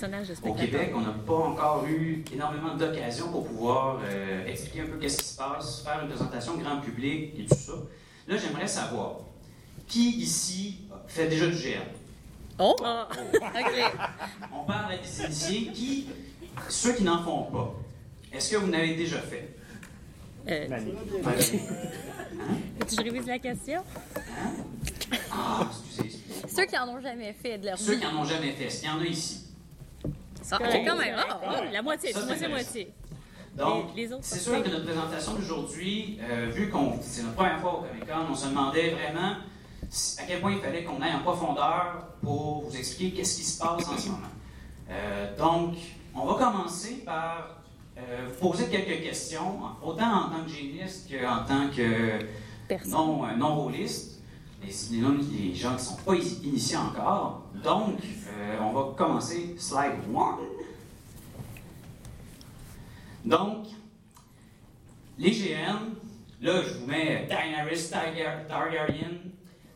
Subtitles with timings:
[0.00, 0.54] personnage de au.
[0.54, 0.92] Québec.
[0.94, 5.28] On n'a pas encore eu énormément d'occasions pour pouvoir euh, expliquer un peu qu'est-ce qui
[5.28, 7.72] se passe, faire une présentation grand public et tout ça.
[8.26, 9.16] Là, j'aimerais savoir,
[9.86, 11.80] qui ici fait déjà du GN?
[12.58, 12.76] Oh!
[12.84, 13.08] Ah.
[13.34, 13.92] OK.
[14.54, 16.06] On parle à des initiés qui,
[16.68, 17.74] ceux qui n'en font pas.
[18.32, 19.56] Est-ce que vous n'avez déjà fait?
[20.48, 20.94] Euh, Mani.
[22.88, 23.82] tu révises la question?
[25.30, 26.48] Ah, excusez, excusez.
[26.48, 28.00] Ceux qui en ont jamais fait de leur Ceux vie.
[28.00, 29.49] qui n'en ont jamais fait, est-ce qu'il y en a ici?
[30.50, 30.84] Ça, Correct.
[30.84, 31.14] quand même.
[31.16, 32.92] Ah, Ah, la moitié, Ça, c'est moitié-moitié.
[33.56, 33.84] Donc,
[34.20, 38.04] c'est sûr que notre présentation d'aujourd'hui, euh, vu qu'on c'est notre première fois au Comic
[38.06, 39.36] Con, on se demandait vraiment
[40.18, 43.58] à quel point il fallait qu'on aille en profondeur pour vous expliquer qu'est-ce qui se
[43.60, 44.18] passe en ce moment.
[44.90, 45.74] Euh, donc,
[46.16, 47.60] on va commencer par
[47.96, 52.24] euh, vous poser quelques questions, autant en tant que géniste qu'en tant que
[52.66, 52.90] Personne.
[52.90, 54.19] non, non rôliste,
[54.62, 57.46] les, les, gens qui ne sont pas initiés encore.
[57.62, 60.38] Donc, euh, on va commencer slide 1.
[63.24, 63.66] Donc,
[65.18, 65.94] les GN,
[66.40, 69.10] là, je vous mets Daenerys Targar- Targaryen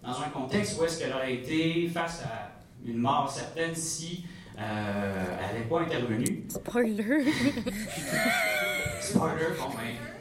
[0.03, 2.53] dans un contexte où est-ce qu'elle aurait été face à
[2.87, 4.25] une mort certaine si
[4.59, 6.45] euh, elle n'avait pas intervenu.
[6.49, 7.33] Spoiler.
[9.01, 10.14] Spoiler, bon ben.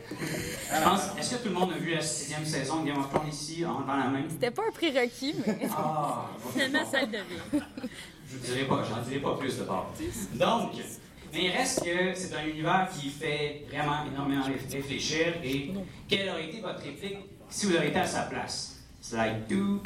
[1.20, 3.66] Est-ce que tout le monde a vu la sixième saison de Game of Thrones ici
[3.66, 4.24] en levant la main?
[4.30, 5.60] C'était pas un prérequis, mais.
[5.76, 7.22] Ah, Finalement, ça le devient.
[8.32, 9.88] je ne dirai pas, j'en dirai pas plus de part.
[10.34, 10.72] Donc,
[11.34, 15.72] mais il reste que c'est un univers qui fait vraiment énormément ré- réfléchir et
[16.08, 17.18] quelle aurait été votre réplique
[17.50, 18.78] si vous auriez été à sa place?
[19.02, 19.80] Slide 2.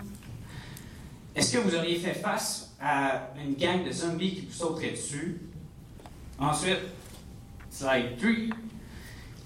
[1.35, 5.39] Est-ce que vous auriez fait face à une gang de zombies qui vous sauterait dessus?
[6.39, 6.79] Ensuite,
[7.71, 8.29] slide 3.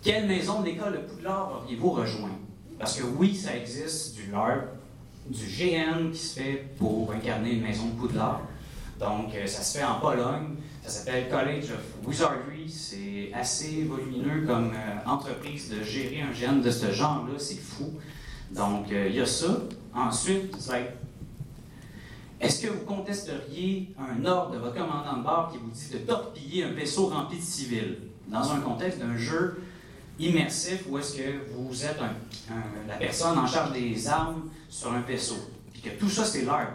[0.01, 2.39] Quelle maison de l'école de Poudlard auriez-vous rejoint?
[2.79, 4.65] Parce que oui, ça existe du LARP,
[5.29, 8.41] du GN qui se fait pour incarner une maison de Poudlard.
[8.99, 10.55] Donc, euh, ça se fait en Pologne.
[10.83, 12.67] Ça s'appelle College of Wizardry.
[12.67, 17.33] C'est assez volumineux comme euh, entreprise de gérer un GN de ce genre-là.
[17.37, 17.93] C'est fou.
[18.49, 19.55] Donc, euh, il y a ça.
[19.93, 20.89] Ensuite, c'est like,
[22.39, 25.99] est-ce que vous contesteriez un ordre de votre commandant de bord qui vous dit de
[25.99, 27.97] torpiller un vaisseau rempli de civils?
[28.27, 29.61] Dans un contexte d'un jeu
[30.21, 31.97] immersif où est-ce que vous êtes
[32.87, 35.37] la personne en charge des armes sur un vaisseau,
[35.73, 36.73] puis que tout ça c'est l'art,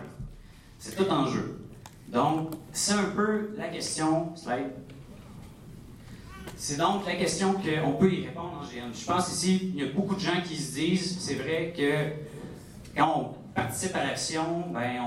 [0.79, 1.61] c'est tout en jeu.
[2.09, 4.33] Donc, c'est un peu la question.
[6.57, 8.93] C'est donc la question qu'on peut y répondre en GN.
[8.95, 12.13] Je pense ici, il y a beaucoup de gens qui se disent, c'est vrai que
[12.97, 15.01] quand on participe à l'action, ben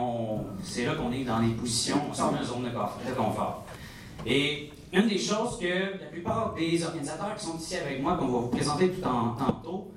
[0.64, 3.66] c'est là qu'on est dans les positions, on sort zone de confort- de confort.
[4.26, 8.28] Et une des choses que la plupart des organisateurs qui sont ici avec moi, qu'on
[8.28, 9.92] va vous présenter tout en tantôt,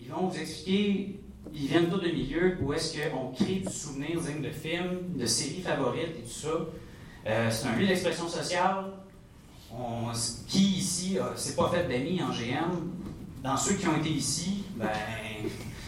[0.00, 1.20] ils vont vous expliquer,
[1.54, 5.26] ils viennent tous de milieux où est-ce qu'on crée du souvenir digne de films, de
[5.26, 6.48] séries favorites et tout ça.
[7.26, 8.92] Euh, c'est un lieu d'expression sociale.
[10.46, 12.92] Qui ici euh, s'est pas fait d'amis en GM?
[13.42, 14.88] Dans ceux qui ont été ici, ben,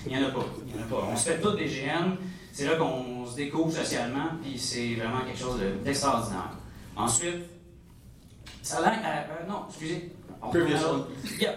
[0.06, 0.40] il n'y en a pas.
[0.40, 1.08] En a pas.
[1.12, 2.16] On se fait tous des GM.
[2.52, 6.50] C'est là qu'on se découvre socialement, puis c'est vraiment quelque chose de- d'extraordinaire.
[6.96, 7.44] Ensuite,
[8.68, 10.12] ça a euh, euh, non, excusez.
[10.42, 10.52] On.
[11.40, 11.54] Yeah.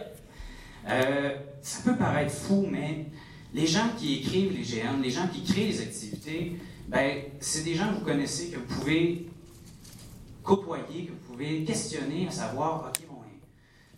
[0.89, 3.07] Euh, ça peut paraître fou, mais
[3.53, 6.57] les gens qui écrivent les GN, les gens qui créent les activités,
[6.87, 9.27] ben, c'est des gens que vous connaissez, que vous pouvez
[10.41, 13.17] côtoyer, que vous pouvez questionner, à savoir, OK, bon,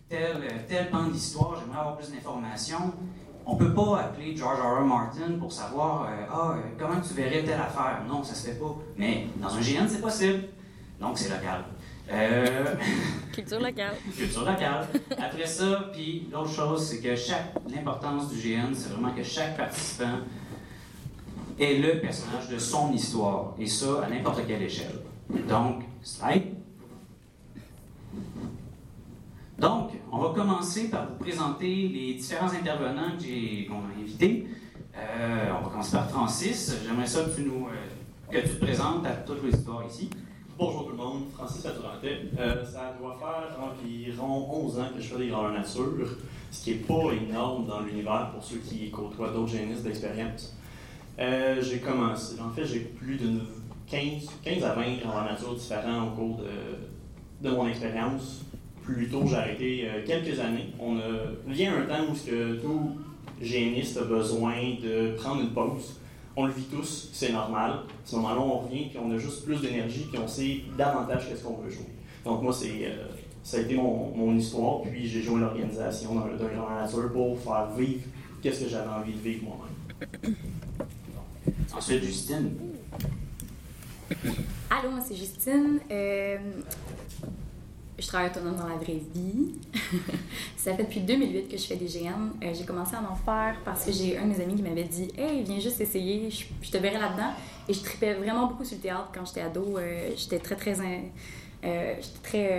[0.08, 2.92] tel, euh, tel pan d'histoire, j'aimerais avoir plus d'informations.
[3.46, 4.80] On ne peut pas appeler George R.
[4.80, 4.84] R.
[4.84, 8.02] Martin pour savoir, euh, ah, comment tu verrais telle affaire.
[8.08, 8.76] Non, ça se fait pas.
[8.96, 10.48] Mais dans un GN, c'est possible.
[11.00, 11.64] Donc, c'est local.
[12.12, 12.74] Euh,
[13.32, 13.94] Culture locale.
[14.16, 14.86] culture locale.
[15.18, 19.56] Après ça, puis l'autre chose, c'est que chaque l'importance du GN, c'est vraiment que chaque
[19.56, 20.18] participant
[21.58, 24.98] est le personnage de son histoire, et ça à n'importe quelle échelle.
[25.48, 26.54] Donc, slide.
[29.58, 33.12] Donc, on va commencer par vous présenter les différents intervenants
[33.68, 34.46] qu'on a invités.
[34.96, 36.76] Euh, on va commencer par Francis.
[36.84, 40.10] J'aimerais ça que tu nous euh, que tu te présentes à toute l'auditoire ici.
[40.56, 42.20] Bonjour tout le monde, Francis Laturantais.
[42.38, 46.16] Euh, ça doit faire environ 11 ans que je fais des grandeurs nature,
[46.52, 50.56] ce qui n'est pas énorme dans l'univers pour ceux qui côtoient d'autres génistes d'expérience.
[51.18, 53.40] Euh, j'ai commencé, en fait, j'ai plus de
[53.88, 58.44] 15, 15 à 20 grandeurs nature différents au cours de, de mon expérience.
[58.80, 60.72] Plus tôt, j'ai arrêté euh, quelques années.
[60.78, 62.92] On a, a un temps où ce que tout
[63.42, 65.98] géniste a besoin de prendre une pause.
[66.36, 67.70] On le vit tous, c'est normal.
[67.70, 71.28] À ce moment-là, on revient, puis on a juste plus d'énergie, puis on sait davantage
[71.28, 71.86] qu'est-ce qu'on veut jouer.
[72.24, 73.06] Donc moi, c'est, euh,
[73.42, 77.38] ça a été mon, mon histoire, puis j'ai joué l'organisation d'un d'un grand nature pour
[77.38, 78.02] faire vivre
[78.42, 80.34] qu'est-ce que j'avais envie de vivre moi-même.
[81.76, 82.52] Ensuite, Justine.
[84.70, 85.80] Allô, moi c'est Justine.
[85.90, 86.36] Euh,
[87.98, 89.52] je travaille autonome dans la vraie vie.
[90.56, 92.30] ça fait depuis 2008 que je fais des GN.
[92.42, 94.84] Euh, j'ai commencé à en faire parce que j'ai un de mes amis qui m'avait
[94.84, 97.32] dit Hey, viens juste essayer, je, te verrai là-dedans.
[97.68, 99.78] Et je tripais vraiment beaucoup sur le théâtre quand j'étais ado.
[99.78, 100.76] Euh, j'étais très, très.
[101.64, 101.94] euh,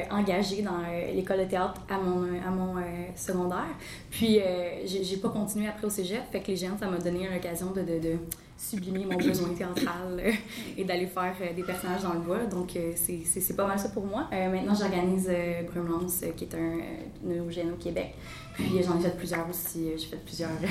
[0.10, 0.80] engagée dans
[1.14, 2.76] l'école de théâtre à mon,
[3.16, 3.76] secondaire.
[4.10, 4.40] Puis,
[4.86, 6.24] j'ai pas continué après au cégep.
[6.32, 8.18] Fait que les géants, ça m'a donné l'occasion de, de
[8.58, 10.32] sublimer mon besoin théâtral euh,
[10.78, 12.46] et d'aller faire euh, des personnages dans le bois.
[12.46, 14.28] Donc, euh, c'est- pas mal ça pour moi.
[14.34, 16.82] Euh, maintenant, j'organise euh, Brumlance, euh, qui est un euh,
[17.24, 18.16] neurogène au Québec.
[18.54, 19.90] Puis, j'en ai fait plusieurs aussi.
[19.90, 20.68] Euh, J'ai fait plusieurs euh,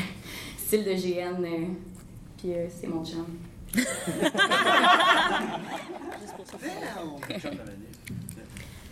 [0.58, 1.44] styles de GN.
[1.44, 1.66] euh,
[2.38, 3.26] puis, euh, c'est mon chum.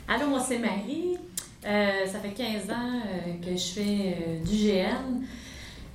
[0.08, 1.16] Allô, moi c'est Marie.
[1.64, 5.22] Euh, ça fait 15 ans euh, que je fais euh, du GN.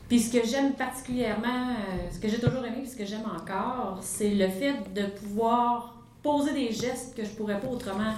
[0.08, 3.26] Puis ce que j'aime particulièrement, euh, ce que j'ai toujours aimé, puis ce que j'aime
[3.26, 8.14] encore, c'est le fait de pouvoir poser des gestes que je pourrais pas autrement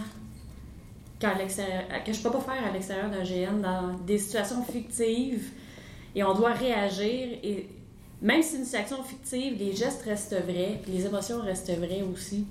[1.20, 5.52] que je peux pas faire à l'extérieur d'un GN dans des situations fictives.
[6.16, 7.38] Et on doit réagir.
[7.44, 7.68] Et
[8.22, 12.04] même si c'est une situation fictive, les gestes restent vrais, puis les émotions restent vraies
[12.04, 12.46] aussi.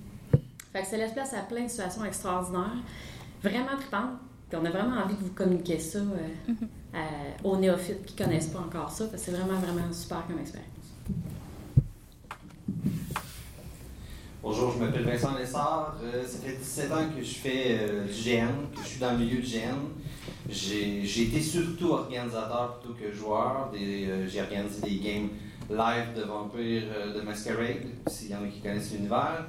[0.73, 2.77] Fait que ça laisse place à plein de situations extraordinaires,
[3.43, 4.19] vraiment trippantes.
[4.49, 6.53] Puis on a vraiment envie de vous communiquer ça euh,
[6.95, 10.69] à- aux néophytes qui connaissent pas encore ça, c'est vraiment, vraiment super comme expérience.
[14.43, 15.97] Bonjour, je m'appelle Vincent Lessard.
[16.03, 19.13] Euh, ça fait 17 ans que je fais euh, du GN, que je suis dans
[19.13, 19.77] le milieu du GN.
[20.49, 23.71] J'ai été surtout organisateur plutôt que joueur.
[23.75, 25.29] Euh, J'ai organisé des games
[25.69, 29.45] live de Vampire euh, de Masquerade, s'il y en a qui connaissent l'univers.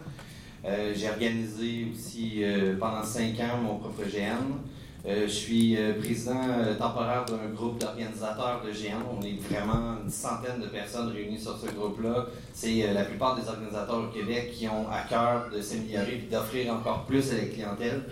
[0.65, 4.57] Euh, J'ai organisé aussi euh, pendant 5 ans mon propre GN.
[5.05, 8.97] Euh, je suis euh, président euh, temporaire d'un groupe d'organisateurs de GN.
[9.09, 12.25] On est vraiment une centaine de personnes réunies sur ce groupe-là.
[12.53, 16.29] C'est euh, la plupart des organisateurs au Québec qui ont à cœur de s'améliorer et
[16.29, 18.03] d'offrir encore plus à la clientèle.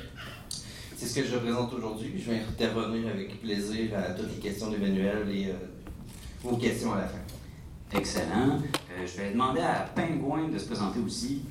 [0.97, 2.11] C'est ce que je représente aujourd'hui.
[2.17, 5.53] Je vais intervenir avec plaisir à toutes les questions d'Emmanuel et euh,
[6.41, 7.19] vos questions à la fin.
[7.95, 8.59] Excellent.
[8.59, 11.43] Euh, je vais demander à Pingouin de se présenter aussi.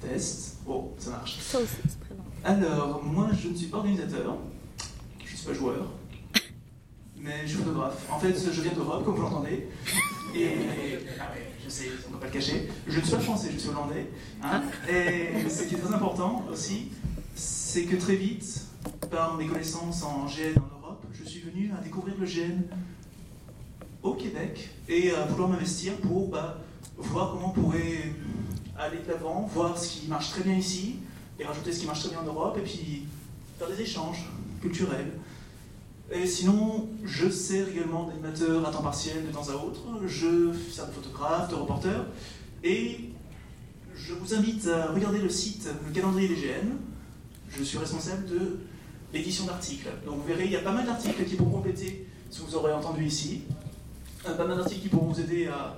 [0.00, 0.58] Test.
[0.66, 1.38] Oh, ça marche.
[1.40, 1.97] Ça aussi.
[2.44, 4.36] Alors, moi, je ne suis pas organisateur.
[5.24, 5.86] Je ne suis pas joueur.
[7.20, 8.06] Mais je suis photographe.
[8.10, 9.68] En fait, je viens d'Europe, comme vous l'entendez.
[10.34, 10.48] Et.
[11.18, 12.68] Ah ouais, je sais, on ne peut pas le cacher.
[12.86, 14.06] Je ne suis pas français, je suis hollandais.
[14.42, 14.62] hein.
[14.88, 16.90] Et ce qui est très important aussi,
[17.34, 18.66] c'est que très vite,
[19.10, 22.62] par mes connaissances en GN en Europe, je suis venu à découvrir le GN
[24.02, 26.58] au Québec et à vouloir m'investir pour bah,
[26.96, 28.12] voir comment on pourrait
[28.78, 30.96] aller de l'avant, voir ce qui marche très bien ici
[31.38, 33.04] et rajouter ce qui marche très bien en Europe et puis
[33.58, 34.28] faire des échanges
[34.60, 35.12] culturels.
[36.10, 39.80] Et sinon, je sers également d'animateur à temps partiel de temps à autre.
[40.06, 42.06] Je sers de photographe, de reporter.
[42.64, 43.10] Et
[43.94, 46.76] je vous invite à regarder le site, le calendrier des GN.
[47.50, 48.58] Je suis responsable de
[49.12, 49.88] l'édition d'articles.
[50.06, 52.56] Donc vous verrez, il y a pas mal d'articles qui pourront compléter ce que vous
[52.56, 53.42] aurez entendu ici.
[54.26, 55.76] Euh, pas mal d'articles qui pourront vous aider à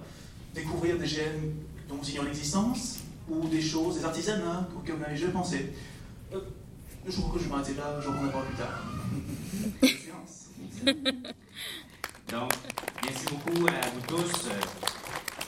[0.54, 1.50] découvrir des GN
[1.88, 2.99] dont vous ignorez l'existence,
[3.30, 5.72] ou des choses, des artisanats auxquels vous n'avez jamais pensé.
[6.34, 6.40] Euh,
[7.06, 8.84] je crois que je vais m'arrêter là, je reviendrai voir plus tard.
[12.30, 12.52] Donc,
[13.04, 14.48] merci beaucoup à vous tous.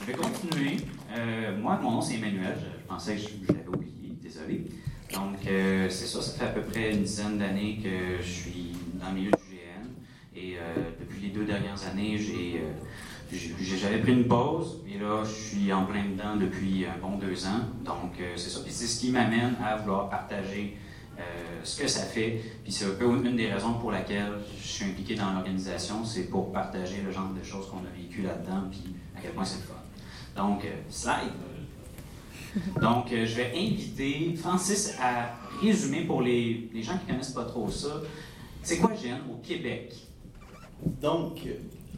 [0.01, 0.77] Je vais continuer.
[1.17, 2.57] Euh, moi, mon nom, c'est Emmanuel.
[2.59, 4.17] Je, je pensais que je, je l'avais oublié.
[4.21, 4.65] Désolé.
[5.12, 6.21] Donc, euh, c'est ça.
[6.23, 9.37] Ça fait à peu près une dizaine d'années que je suis dans le milieu du
[9.37, 9.87] GN.
[10.35, 14.81] Et euh, depuis les deux dernières années, j'ai, euh, j'ai- j'avais pris une pause.
[14.89, 17.61] Et là, je suis en plein dedans depuis un bon deux ans.
[17.85, 18.61] Donc, euh, c'est ça.
[18.62, 20.77] Puis c'est ce qui m'amène à vouloir partager
[21.19, 21.23] euh,
[21.62, 22.41] ce que ça fait.
[22.65, 26.31] Puis c'est un peu une des raisons pour laquelle je suis impliqué dans l'organisation, c'est
[26.31, 29.59] pour partager le genre de choses qu'on a vécu là-dedans, puis à quel point c'est
[29.59, 29.75] le fun.
[30.35, 31.33] Donc, euh, slide.
[32.81, 37.33] Donc, euh, je vais inviter Francis à résumer pour les, les gens qui ne connaissent
[37.33, 38.01] pas trop ça.
[38.62, 39.95] C'est quoi GN au Québec?
[41.01, 41.47] Donc,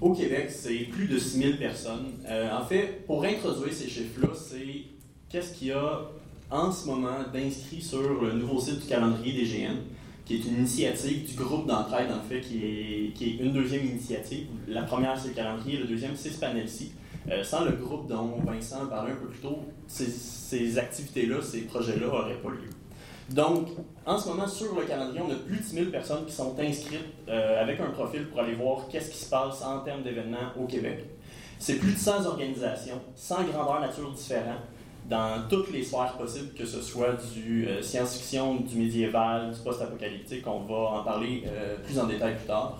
[0.00, 2.12] au Québec, c'est plus de 6000 personnes.
[2.28, 4.84] Euh, en fait, pour introduire ces chiffres-là, c'est
[5.28, 6.02] qu'est-ce qu'il y a
[6.50, 9.76] en ce moment d'inscrit sur le nouveau site du calendrier des GN,
[10.24, 14.46] qui est une initiative du groupe d'entraide, en fait, qui est, une deuxième initiative.
[14.68, 16.92] La première, c'est le calendrier, le deuxième, c'est ce panel-ci.
[17.30, 21.62] Euh, sans le groupe dont Vincent parlait un peu plus tôt, ces, ces activités-là, ces
[21.62, 22.68] projets-là n'auraient pas lieu.
[23.30, 23.68] Donc,
[24.04, 26.54] en ce moment, sur le calendrier, on a plus de 10 000 personnes qui sont
[26.58, 30.52] inscrites euh, avec un profil pour aller voir qu'est-ce qui se passe en termes d'événements
[30.60, 31.06] au Québec.
[31.58, 34.58] C'est plus de 100 organisations, 100 grandeurs nature différents,
[35.08, 40.46] dans toutes les sphères possibles, que ce soit du euh, science-fiction, du médiéval, du post-apocalyptique.
[40.46, 42.78] On va en parler euh, plus en détail plus tard.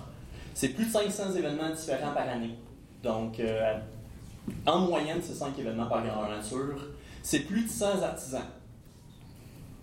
[0.53, 2.55] C'est plus de 500 événements différents par année.
[3.03, 3.41] Donc,
[4.65, 6.87] en moyenne, c'est 5 événements par grandeur nature.
[7.21, 8.41] C'est plus de 100 artisans.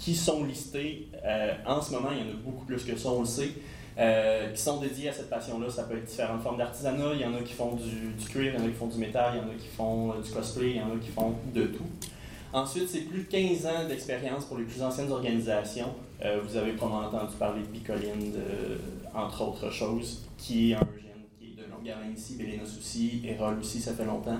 [0.03, 1.07] Qui sont listés.
[1.25, 3.51] Euh, en ce moment, il y en a beaucoup plus que ça, on le sait,
[3.99, 5.71] euh, qui sont dédiés à cette passion-là.
[5.71, 7.15] Ça peut être différentes formes d'artisanat.
[7.15, 8.89] Il y en a qui font du, du cuir, il y en a qui font
[8.89, 10.99] du métal, il y en a qui font euh, du cosplay, il y en a
[11.01, 11.87] qui font de tout.
[12.53, 15.95] Ensuite, c'est plus de 15 ans d'expérience pour les plus anciennes organisations.
[16.45, 18.35] Vous avez probablement entendu parler de Bicoline,
[19.13, 23.23] entre autres choses, qui est un gène qui est de longue haleine ici, Bélénos aussi,
[23.25, 24.37] Erol aussi, ça fait longtemps.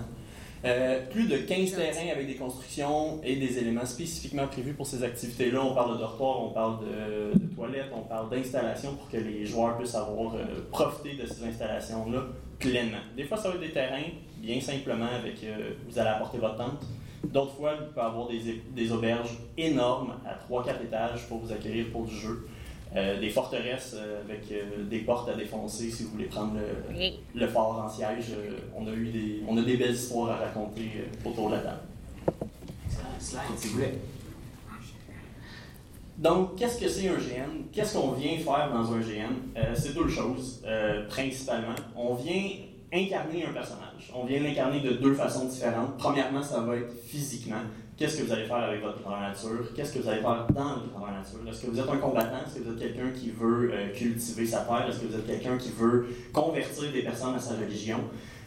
[0.65, 5.03] Euh, plus de 15 terrains avec des constructions et des éléments spécifiquement prévus pour ces
[5.03, 5.61] activités-là.
[5.61, 9.45] On parle de dortoir, on parle de, de toilettes, on parle d'installations pour que les
[9.45, 12.23] joueurs puissent avoir euh, profité de ces installations-là
[12.61, 12.99] pleinement.
[13.17, 14.05] Des fois, ça va être des terrains,
[14.39, 16.87] bien simplement, avec euh, vous allez apporter votre tente.
[17.25, 18.29] D'autres fois, il peut y avoir
[18.75, 22.47] des, auberges énormes à 3-4 étages pour vous accueillir pour du jeu.
[22.95, 26.95] Euh, des forteresses euh, avec euh, des portes à défoncer si vous voulez prendre le,
[26.95, 27.21] Oui.
[27.35, 28.33] le fort en siège.
[28.37, 31.55] Euh, on, a eu des, on a des belles histoires à raconter euh, autour de
[31.55, 31.81] la table.
[32.87, 33.09] Excellent.
[33.19, 33.95] Slide, s'il vous plaît.
[36.19, 37.65] Donc, qu'est-ce que c'est un GN?
[37.73, 39.33] Qu'est-ce qu'on vient faire dans un GN?
[39.57, 41.75] Euh, c'est deux choses, euh, principalement.
[41.97, 42.51] On vient
[42.93, 44.13] incarner un personnage.
[44.15, 45.97] On vient l'incarner de deux façons différentes.
[45.97, 47.63] Premièrement, ça va être physiquement.
[48.03, 49.73] Qu'est-ce que vous allez faire avec votre grandeur nature?
[49.77, 51.39] Qu'est-ce que vous allez faire dans votre grandeur nature?
[51.49, 52.39] Est-ce que vous êtes un combattant?
[52.45, 54.89] Est-ce que vous êtes quelqu'un qui veut euh, cultiver sa terre?
[54.89, 58.01] Est-ce que vous êtes quelqu'un qui veut convertir des personnes à sa religion?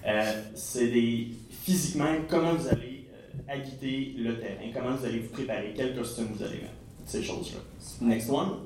[0.05, 1.29] Euh, c'est des
[1.63, 6.27] physiquement comment vous allez euh, habiter le terrain, comment vous allez vous préparer, quel costume
[6.33, 6.74] vous allez mettre,
[7.05, 7.59] ces choses-là.
[8.01, 8.57] Next one.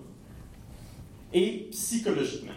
[1.32, 2.54] Et psychologiquement,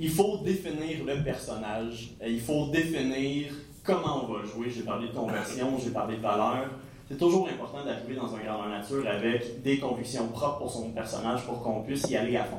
[0.00, 3.52] il faut définir le personnage, euh, il faut définir
[3.84, 4.68] comment on va jouer.
[4.68, 6.70] J'ai parlé de conversion, j'ai parlé de valeur.
[7.08, 11.44] C'est toujours important d'arriver dans un grandeur nature avec des convictions propres pour son personnage
[11.46, 12.58] pour qu'on puisse y aller à fond.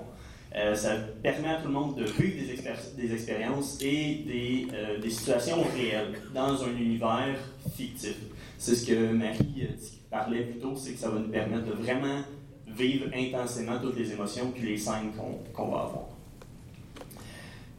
[0.56, 4.68] Euh, ça permet à tout le monde de vivre des, expéri- des expériences et des,
[4.74, 7.36] euh, des situations réelles dans un univers
[7.76, 8.16] fictif.
[8.58, 9.74] C'est ce que Marie euh,
[10.10, 12.22] parlait plus tôt, c'est que ça va nous permettre de vraiment
[12.68, 15.12] vivre intensément toutes les émotions puis les scènes
[15.54, 16.06] qu'on va avoir.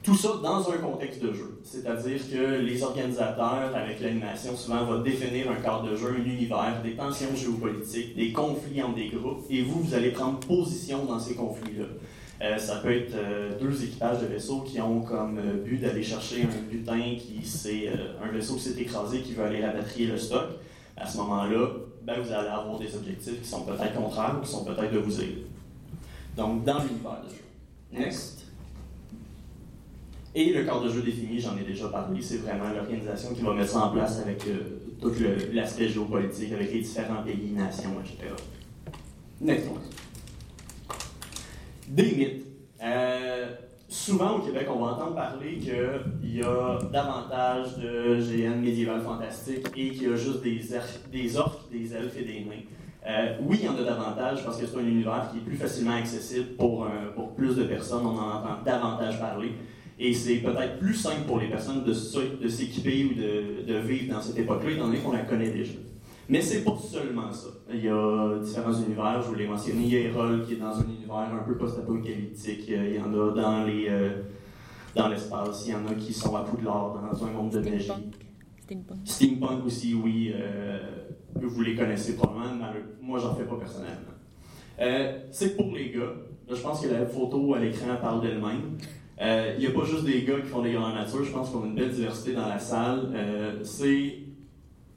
[0.08, 1.60] Tout ça dans un contexte de jeu.
[1.62, 6.80] C'est-à-dire que les organisateurs, avec l'animation, souvent vont définir un cadre de jeu, un univers,
[6.82, 11.18] des tensions géopolitiques, des conflits entre des groupes, et vous, vous allez prendre position dans
[11.18, 11.84] ces conflits-là.
[12.40, 16.02] Euh, ça peut être euh, deux équipages de vaisseaux qui ont comme euh, but d'aller
[16.02, 20.16] chercher un butin qui euh, un vaisseau qui s'est écrasé qui veut aller rapatrier le
[20.16, 20.46] stock.
[20.96, 21.68] À ce moment-là,
[22.02, 25.00] ben, vous allez avoir des objectifs qui sont peut-être contraires ou qui sont peut-être de
[25.00, 25.44] vous aider.
[26.34, 27.44] Donc, dans l'univers de jeu.
[27.92, 28.37] Next.
[30.38, 33.54] Et le cadre de jeu défini, j'en ai déjà parlé, c'est vraiment l'organisation qui va
[33.54, 35.12] mettre ça en place avec euh, tout
[35.52, 38.32] l'aspect géopolitique, avec les différents pays, nations, etc.
[39.40, 39.80] Next one.
[41.88, 42.46] Des mythes.
[42.80, 43.48] Euh,
[43.88, 49.66] souvent au Québec, on va entendre parler qu'il y a davantage de GN médiéval fantastique
[49.76, 52.62] et qu'il y a juste des, orques, des elfes et des nains.
[53.08, 55.56] Euh, oui, il y en a davantage parce que c'est un univers qui est plus
[55.56, 58.06] facilement accessible pour, pour plus de personnes.
[58.06, 59.50] On en entend davantage parler.
[60.00, 64.22] Et c'est peut-être plus simple pour les personnes de, s'équiper ou de, de vivre dans
[64.22, 65.72] cette époque-là, étant donné qu'on la connaît déjà.
[66.28, 67.48] Mais c'est pas seulement ça.
[67.72, 69.82] Il y a différents univers, je vous l'ai mentionné.
[69.82, 72.64] Il y a Erol qui est dans un univers un peu post-apocalyptique.
[72.68, 74.10] Il y en a dans les euh,
[74.94, 75.64] dans l'espace.
[75.66, 77.84] Il y en a qui sont à Poudlard, dans un monde de magie.
[77.84, 78.14] Steampunk.
[78.62, 78.98] Steampunk.
[79.04, 80.32] Steampunk aussi, oui.
[80.34, 80.78] euh,
[81.34, 84.12] vous les connaissez probablement, mais moi, j'en fais pas personnellement.
[84.80, 86.12] Euh, c'est pour les gars.
[86.48, 88.76] Là, je pense que la photo à l'écran parle d'elle-même.
[89.20, 91.24] Euh, Il n'y a pas juste des gars qui font des grandes nature.
[91.24, 93.10] Je pense qu'on a une belle diversité dans la salle.
[93.14, 94.18] Euh, c'est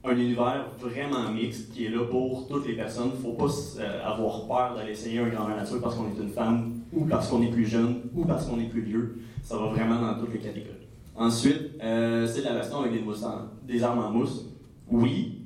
[0.04, 3.10] un univers vraiment mixte qui est là pour toutes les personnes.
[3.14, 6.22] Il ne faut pas euh, avoir peur d'aller essayer un grand nature parce qu'on est
[6.22, 9.18] une femme, ou parce qu'on est plus jeune, ou parce qu'on est plus vieux.
[9.42, 10.88] Ça va vraiment dans toutes les catégories.
[11.14, 13.04] Ensuite, euh, c'est de la baston avec des,
[13.72, 14.46] des armes en mousse.
[14.90, 15.42] Oui,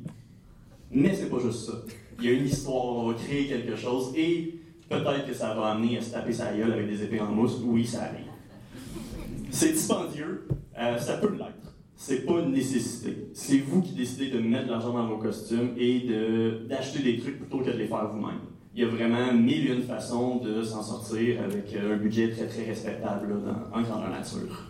[0.90, 1.73] mais c'est pas juste ça.
[2.18, 4.54] Il y a une histoire, on va créer quelque chose et
[4.88, 7.61] peut-être que ça va amener à se taper sa gueule avec des épées en mousse.
[7.64, 8.25] Oui, ça arrive.
[9.57, 10.47] C'est dispendieux,
[10.79, 11.73] euh, ça peut l'être.
[11.95, 13.29] C'est pas une nécessité.
[13.33, 17.19] C'est vous qui décidez de mettre de l'argent dans vos costumes et de- d'acheter des
[17.19, 18.41] trucs plutôt que de les faire vous-même.
[18.75, 22.29] Il y a vraiment mille et une façons de s'en sortir avec euh, un budget
[22.33, 23.37] très très respectable là,
[23.73, 24.67] dans- en grandeur nature.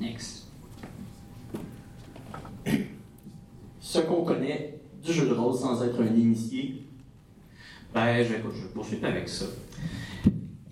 [0.00, 0.48] Next.
[3.78, 6.82] Ce qu'on connaît du jeu de rôle sans être un initié,
[7.94, 9.46] Ben, je, écoute, je vais poursuivre avec ça.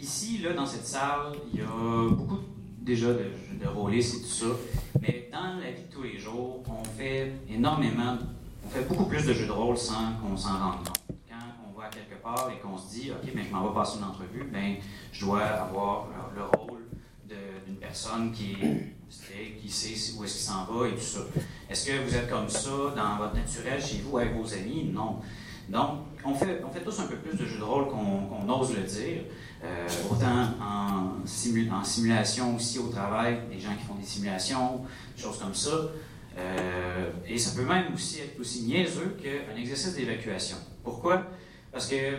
[0.00, 2.38] Ici, là, dans cette salle, il y a beaucoup
[2.88, 3.26] déjà de
[3.60, 4.46] de rôlistes et tout ça,
[5.00, 8.16] mais dans la vie de tous les jours, on fait énormément,
[8.64, 11.00] on fait beaucoup plus de jeux de rôle sans qu'on s'en rende compte.
[11.28, 13.98] Quand on va quelque part et qu'on se dit, OK, mais je m'en vais passer
[13.98, 14.76] une entrevue, ben,
[15.12, 16.82] je dois avoir le, le rôle
[17.66, 18.56] d'une personne qui
[19.60, 21.20] qui sait où est-ce qu'il s'en va et tout ça.
[21.68, 24.84] Est-ce que vous êtes comme ça dans votre naturel chez vous avec vos amis?
[24.92, 25.20] Non.
[25.68, 25.90] Donc,
[26.24, 28.82] on fait, on fait tous un peu plus de jeux de rôle qu'on ose le
[28.82, 29.22] dire.
[29.62, 34.82] Euh, autant en, simu- en simulation aussi au travail, des gens qui font des simulations,
[35.16, 35.70] des choses comme ça.
[36.38, 40.56] Euh, et ça peut même aussi être aussi niaiseux qu'un exercice d'évacuation.
[40.84, 41.24] Pourquoi?
[41.72, 42.18] Parce que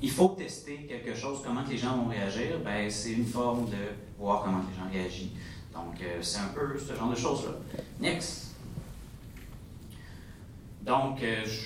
[0.00, 2.60] il faut tester quelque chose, comment les gens vont réagir.
[2.64, 3.76] Ben, c'est une forme de
[4.18, 5.32] voir comment les gens réagissent.
[5.74, 7.50] Donc, euh, c'est un peu ce genre de choses-là.
[8.00, 8.54] Next.
[10.82, 11.60] Donc, je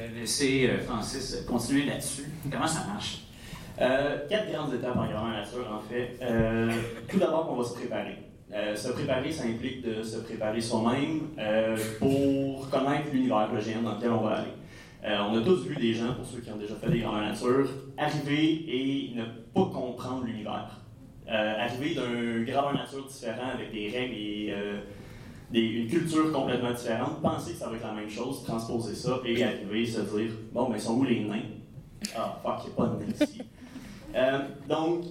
[0.00, 2.30] vais laisser euh, Francis continuer là-dessus.
[2.50, 3.22] Comment ça marche?
[3.80, 6.18] Euh, quatre grandes étapes en grandeur nature, en fait.
[6.22, 6.70] Euh,
[7.08, 8.18] tout d'abord, on va se préparer.
[8.52, 13.82] Euh, se préparer, ça implique de se préparer soi-même euh, pour connaître l'univers, le GN
[13.84, 14.50] dans lequel on va aller.
[15.04, 17.22] Euh, on a tous vu des gens, pour ceux qui ont déjà fait des grandeurs
[17.22, 20.78] nature, arriver et ne pas comprendre l'univers.
[21.28, 24.80] Euh, arriver d'un grandeur nature différent avec des règles et euh,
[25.52, 29.20] des- une culture complètement différente, penser que ça va être la même chose, transposer ça
[29.24, 31.42] et arriver se dire bon, mais ils sont où les nains?
[32.16, 33.42] Ah, fuck, il n'y a pas de nains ici.
[34.12, 35.04] Euh, donc,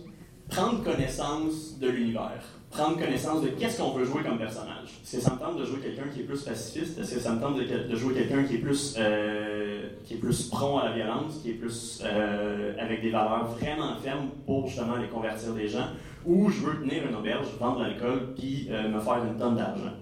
[0.49, 4.99] prendre connaissance de l'univers, prendre connaissance de qu'est-ce qu'on veut jouer comme personnage.
[5.01, 6.99] Est-ce que ça me tente de jouer quelqu'un qui est plus pacifiste?
[6.99, 10.17] Est-ce que ça me tente de, de jouer quelqu'un qui est plus euh, qui est
[10.17, 14.67] plus prompt à la violence, qui est plus euh, avec des valeurs vraiment fermes pour
[14.67, 15.87] justement les convertir des gens?
[16.25, 19.55] Ou je veux tenir une auberge, vendre de l'alcool, puis euh, me faire une tonne
[19.55, 19.93] d'argent?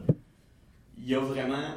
[1.07, 1.69] Il y a vraiment...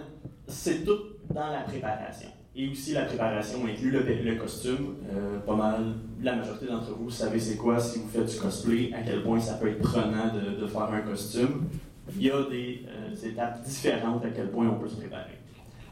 [0.49, 0.99] C'est tout
[1.33, 2.27] dans la préparation.
[2.57, 4.97] Et aussi, la préparation inclut le, costume.
[5.09, 8.93] Euh, pas mal, la majorité d'entre vous savez c'est quoi si vous faites du cosplay,
[8.93, 11.69] à quel point ça peut être prenant de, faire un costume.
[12.17, 15.39] Il y a des euh, étapes différentes à quel point on peut se préparer.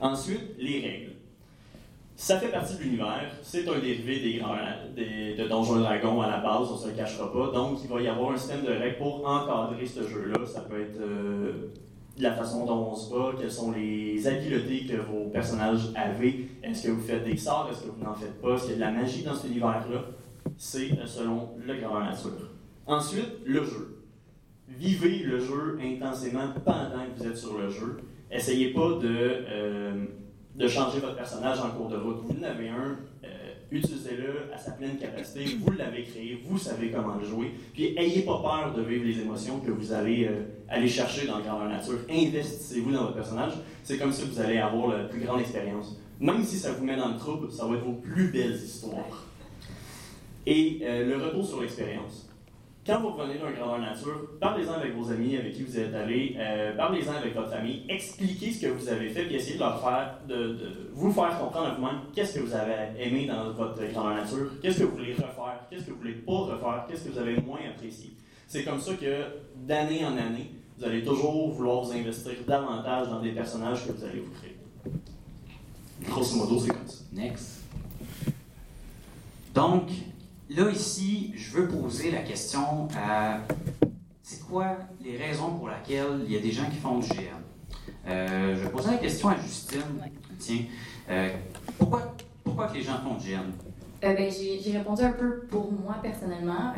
[0.01, 1.13] Ensuite, les règles.
[2.17, 3.31] Ça fait partie de l'univers.
[3.43, 4.43] C'est un dérivé
[4.97, 7.53] de Donjons Dragons à la base, on se le cachera pas.
[7.53, 10.45] Donc, il va y avoir un système de règles pour encadrer ce jeu-là.
[10.45, 11.69] Ça peut être euh,
[12.23, 16.47] la façon dont on se bat, quelles sont les habiletés que vos personnages avaient.
[16.63, 18.75] Est-ce que vous faites des sorts, est-ce que vous n'en faites pas, est-ce qu'il y
[18.75, 20.05] a de la magie dans cet univers-là?
[20.57, 22.51] C'est euh, selon le grandeur nature.
[22.87, 24.05] Ensuite, le jeu.
[24.69, 27.99] Vivez le jeu intensément pendant que vous êtes sur le jeu.
[28.31, 30.05] Essayez pas de, euh,
[30.55, 32.19] de changer votre personnage en cours de route.
[32.25, 32.99] Vous en avez un,
[33.71, 35.45] utilisez-le à sa pleine capacité.
[35.61, 37.53] Vous l'avez créé, vous savez comment le jouer.
[37.75, 41.39] Puis ayez pas peur de vivre les émotions que vous allez euh, aller chercher dans
[41.39, 41.99] le grandeur nature.
[42.11, 43.53] Investissez-vous dans votre personnage.
[43.85, 46.01] C'est comme ça que vous allez avoir la plus grande expérience.
[46.21, 49.27] Même si ça vous met dans le trouble, ça va être vos plus belles histoires.
[50.47, 52.28] Et euh, le retour sur l'expérience.
[52.89, 56.35] Quand vous revenez d'un grandeur nature, parlez-en avec vos amis avec qui vous êtes allés,
[56.39, 59.79] euh, parlez-en avec votre famille, expliquez ce que vous avez fait, puis essayez de leur
[59.79, 60.57] faire, de,
[60.95, 64.79] vous faire comprendre à vous-même qu'est-ce que vous avez aimé dans votre grandeur nature, qu'est-ce
[64.79, 67.61] que vous voulez refaire, qu'est-ce que vous voulez pas refaire, qu'est-ce que vous avez moins
[67.69, 68.15] apprécié.
[68.47, 69.25] C'est comme ça que
[69.55, 74.05] d'année en année, vous allez toujours vouloir vous investir davantage dans des personnages que vous
[74.05, 74.57] allez vous créer.
[76.09, 77.05] Grosso modo, c'est comme ça.
[77.13, 77.65] Next.
[79.55, 79.91] Donc,
[80.51, 83.41] là, ici, je veux poser la question à
[84.23, 87.19] c'est quoi les raisons pour lesquelles il y a des gens qui font du GM?
[88.07, 89.81] Euh, je vais poser la question à Justine.
[90.39, 90.65] Tiens,
[91.09, 91.31] euh,
[91.79, 93.41] pourquoi, pourquoi que les gens font du GM?
[94.05, 96.73] Euh, ben, j'ai j'ai répondu un peu pour moi personnellement.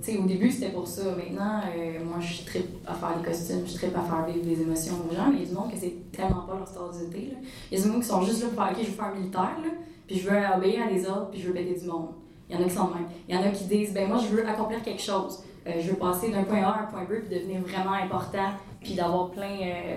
[0.00, 1.02] Sais, au début, c'était pour ça.
[1.16, 1.60] Maintenant,
[2.04, 4.62] moi, je suis très à faire des costumes, je suis très à faire vivre des
[4.62, 5.28] émotions aux gens.
[5.28, 7.32] Mais il y a du monde que c'est tellement pas leur d'idée.
[7.32, 7.38] là.
[7.70, 9.14] Il y a du monde qui sont juste là pour faire, OK, je veux faire
[9.14, 9.70] militaire, là,
[10.06, 12.10] puis je veux obéir à des ordres, puis je veux péter du monde.
[12.48, 13.06] Il y en a qui sont de même.
[13.28, 15.42] Il y en a qui disent, ben moi, je veux accomplir quelque chose.
[15.66, 18.50] Euh, je veux passer d'un point A à un point B, puis devenir vraiment important,
[18.80, 19.58] puis d'avoir plein.
[19.62, 19.96] euh,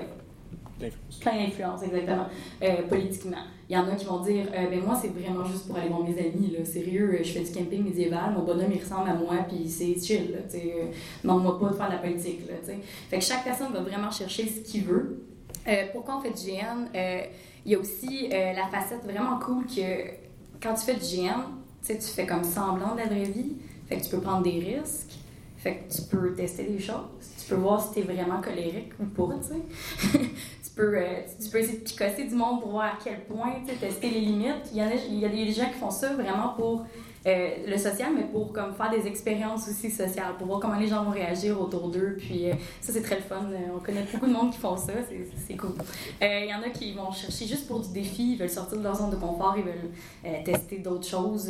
[1.21, 2.25] plein d'influence, exactement,
[2.61, 3.37] euh, politiquement.
[3.69, 5.87] Il y en a qui vont dire, euh, ben moi, c'est vraiment juste pour aller
[5.87, 6.65] voir mes amis, là.
[6.65, 10.31] Sérieux, je fais du camping médiéval, mon bonhomme, il ressemble à moi, puis c'est chill,
[10.33, 10.57] là, tu.
[10.57, 10.87] Euh,
[11.23, 12.79] Demande-moi pas de faire de la politique, là, tu sais.
[13.09, 15.23] Fait que chaque personne va vraiment chercher ce qu'il veut.
[15.93, 16.89] Pourquoi on fait du GN?
[17.65, 19.81] Il y a aussi la facette vraiment cool que
[20.61, 21.41] quand tu fais du GN,
[21.93, 23.53] tu fais comme semblant de la vraie vie.
[23.87, 25.13] Fait que tu peux prendre des risques.
[25.57, 27.05] Fait que tu peux tester des choses.
[27.39, 30.19] Tu peux voir si tu es vraiment colérique ou pas, tu sais.
[30.19, 33.53] tu, peux, euh, tu peux essayer de picosser du monde pour voir à quel point,
[33.65, 34.71] tu sais, tester les limites.
[34.73, 36.85] Il y a des gens qui font ça vraiment pour
[37.27, 40.87] euh, le social, mais pour comme, faire des expériences aussi sociales, pour voir comment les
[40.87, 42.15] gens vont réagir autour d'eux.
[42.19, 43.47] Puis euh, ça, c'est très le fun.
[43.51, 44.93] Euh, On connaît beaucoup de monde qui font ça.
[45.47, 45.71] C'est- cool.
[46.21, 48.33] Il y en a qui vont chercher juste pour du défi.
[48.33, 49.55] Ils veulent sortir de leur zone de confort.
[49.57, 51.49] Ils veulent tester d'autres choses.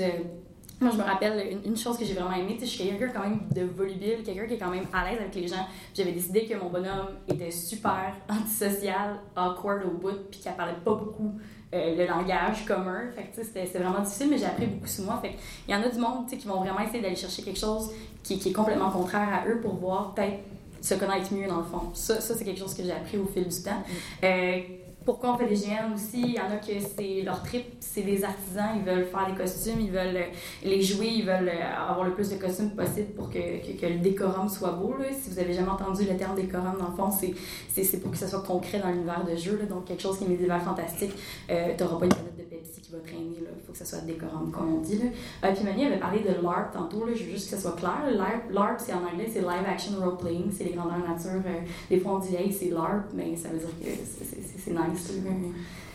[0.81, 2.57] Moi, je me rappelle une, chose que j'ai vraiment aimée.
[2.59, 5.33] Je suis quelqu'un quand même de volubile, quelqu'un qui est quand même à l'aise avec
[5.35, 5.65] les gens.
[5.93, 10.95] J'avais décidé que mon bonhomme était super antisocial, awkward au bout, puis qu'il parlait pas
[10.95, 11.39] beaucoup
[11.75, 13.01] euh, le langage commun.
[13.15, 15.19] Fait que, c'était c'était vraiment difficile, mais j'ai appris beaucoup sur moi.
[15.21, 15.33] Fait
[15.67, 17.91] il y en a du monde qui vont vraiment essayer d'aller chercher quelque chose
[18.23, 20.39] qui, qui est complètement contraire à eux pour voir peut-être
[20.81, 21.89] se connaître mieux dans le fond.
[21.93, 23.83] Ça, ça c'est quelque chose que j'ai appris au fil du temps.
[24.23, 24.59] Euh,
[25.05, 26.21] pourquoi on fait des GN aussi?
[26.21, 29.35] Il y en a que c'est leur trip, c'est des artisans, ils veulent faire des
[29.35, 30.31] costumes, ils veulent euh,
[30.63, 33.99] les jouer, ils veulent euh, avoir le plus de costumes possible pour que, que, le
[33.99, 34.95] décorum soit beau.
[35.11, 38.27] Si vous avez jamais entendu le terme décorum, dans le fond, c'est, pour que ça
[38.27, 39.59] soit concret dans l'univers de jeu.
[39.69, 41.11] Donc, quelque chose qui est médiéval fantastique.
[41.49, 43.35] Euh, t'auras pas une canette de Pepsi qui va traîner.
[43.37, 44.97] Il faut que ça soit décorum, comme on dit.
[44.97, 45.05] Là.
[45.43, 47.05] Euh, puis avait parlé de LARP tantôt.
[47.07, 48.09] Je veux juste que ça soit clair.
[48.11, 50.51] LARP, LARP c'est en anglais, c'est Live Action Role Playing.
[50.51, 51.41] C'est les grandeurs nature.
[51.45, 53.89] Euh, des fois, on dit hey, c'est LARP, mais ça veut dire que
[54.25, 54.94] c'est nice.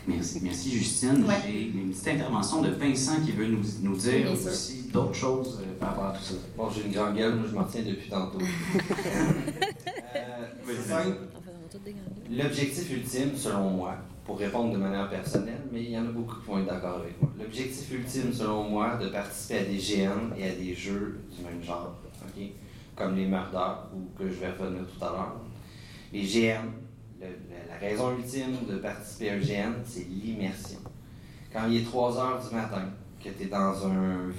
[0.07, 1.25] Merci, merci Justine.
[1.25, 1.35] Ouais.
[1.45, 5.79] J'ai une petite intervention de Vincent qui veut nous, nous dire aussi d'autres choses euh,
[5.79, 6.33] par rapport à tout ça.
[6.57, 8.39] Bon, j'ai une grande gueule, moi je m'en tiens depuis tantôt.
[10.13, 11.13] Euh,
[12.29, 16.35] L'objectif ultime, selon moi, pour répondre de manière personnelle, mais il y en a beaucoup
[16.39, 17.31] qui vont être d'accord avec moi.
[17.39, 21.63] L'objectif ultime, selon moi, de participer à des GN et à des jeux du même
[21.63, 22.43] genre, ok,
[22.95, 25.35] comme les Murders, ou que je vais revenir tout à l'heure.
[26.11, 26.67] Les GN,
[27.21, 30.79] la, raison ultime de participer à un GN, c'est l'immersion.
[31.53, 32.89] Quand il est 3 heures du matin,
[33.23, 34.31] que tu es dans un,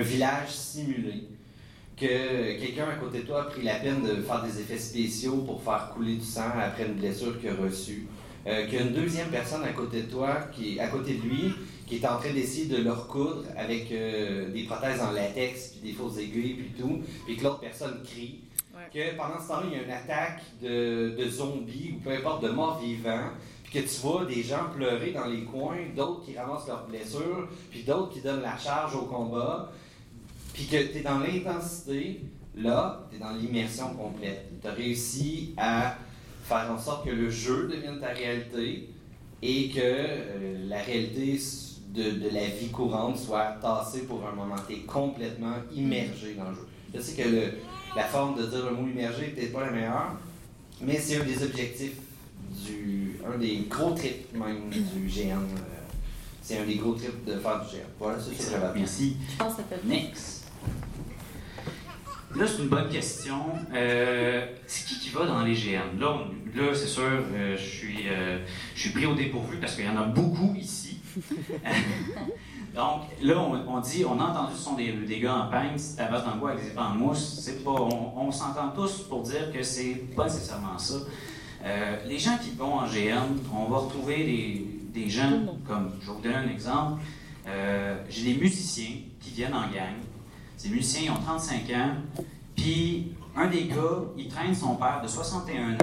[0.00, 1.28] village simulé,
[1.96, 5.38] que quelqu'un à côté de toi a pris la peine de faire des effets spéciaux
[5.38, 8.08] pour faire couler du sang après une blessure qu'il a reçue.
[8.46, 11.54] Euh, qu'il deuxième personne à côté de toi, qui à côté de lui,
[11.86, 15.90] qui est en train d'essayer de le recoudre avec euh, des prothèses en latex, puis
[15.90, 18.40] des fausses aiguilles, puis tout, puis que l'autre personne crie.
[18.92, 22.50] Que pendant ce temps-là, il y a une attaque de, zombies, ou peu importe, de
[22.50, 23.30] morts vivants,
[23.64, 27.48] puis que tu vois des gens pleurer dans les coins, d'autres qui ramassent leurs blessures,
[27.70, 29.72] puis d'autres qui donnent la charge au combat,
[30.52, 32.20] puis que tu es dans l'intensité,
[32.56, 34.48] là, tu es dans l'immersion complète.
[34.60, 35.96] Tu as réussi à
[36.44, 38.88] faire en sorte que le jeu devienne ta réalité
[39.42, 41.40] et que euh, la réalité
[41.88, 44.56] de, de la vie courante soit tassée pour un moment.
[44.68, 46.68] Tu es complètement immergé dans le jeu.
[46.94, 47.52] Je sais que le-
[47.96, 50.12] la forme de dire le mot immergé n'est peut-être pas la meilleure,
[50.80, 51.92] mais c'est un des objectifs,
[52.66, 55.32] du, un des gros trips même du GN.
[55.32, 55.58] euh,
[56.42, 57.82] c'est un des gros trips de faire du GN.
[57.98, 58.78] Voilà, c'est ce que j'avais.
[58.78, 59.16] Merci.
[59.32, 60.44] Je pense que ça fait Next.
[62.36, 63.36] Là, c'est une bonne question.
[63.72, 65.98] Euh, c'est qui qui va dans les GN?
[66.00, 68.38] Là, on- là c'est sûr, euh, je suis, euh,
[68.74, 70.98] je suis pris au dépourvu parce qu'il y en a beaucoup ici.
[72.74, 75.76] Donc, là, on, on dit, on a entendu ce sont des, des gars en peigne,
[75.78, 77.38] si tabasse dans le bois avec des en mousse.
[77.40, 80.94] C'est pas, on, on s'entend tous pour dire que c'est pas nécessairement ça.
[81.64, 85.30] Euh, les gens qui vont en GN, on va retrouver des, des gens
[85.66, 87.00] comme, je vous donner un exemple.
[87.46, 89.94] Euh, J'ai des musiciens qui viennent en gang.
[90.56, 91.90] Ces musiciens, ils ont 35 ans.
[92.56, 95.78] Puis, un des gars, il traîne son père de 61 ans.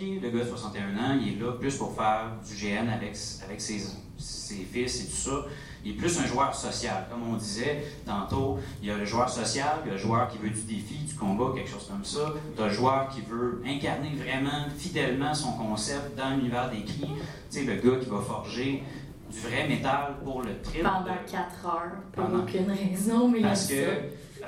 [0.00, 3.16] OK, le gars de 61 ans, il est là plus pour faire du GN avec,
[3.44, 3.82] avec ses,
[4.16, 5.46] ses fils et tout ça.
[5.84, 7.06] Il est plus un joueur social.
[7.10, 10.28] Comme on disait tantôt, il y a le joueur social, il y a le joueur
[10.28, 12.32] qui veut du défi, du combat, quelque chose comme ça.
[12.56, 17.00] Tu as le joueur qui veut incarner vraiment fidèlement son concept dans l'univers des cris.
[17.00, 17.10] Tu
[17.50, 18.82] sais, le gars qui va forger
[19.30, 20.82] du vrai métal pour le trip.
[20.82, 23.74] pendant de- 4 heures, pour Pendant- aucune raison, mais il parce ça.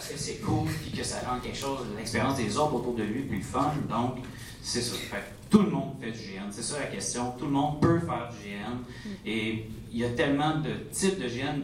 [0.01, 3.03] Parce que c'est cool, puis que ça rend quelque chose, l'expérience des autres autour de
[3.03, 3.75] lui plus fun.
[3.87, 4.25] Donc,
[4.63, 4.95] c'est ça.
[4.95, 6.49] Fait que tout le monde fait du GN.
[6.51, 7.35] C'est ça la question.
[7.39, 8.79] Tout le monde peut faire du GN.
[9.27, 11.61] Et il y a tellement de types de GN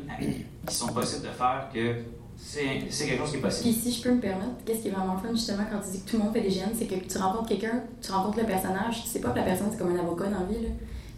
[0.67, 1.95] qui sont possibles de faire que
[2.37, 3.75] c'est c'est quelque chose qui est Puis possible.
[3.75, 6.11] si je peux me permettre, qu'est-ce qui est vraiment fun justement quand tu dis que
[6.11, 9.03] tout le monde fait des GN, c'est que tu rencontres quelqu'un, tu rencontres le personnage,
[9.03, 10.69] tu sais pas que la personne c'est comme un avocat dans la vie, là.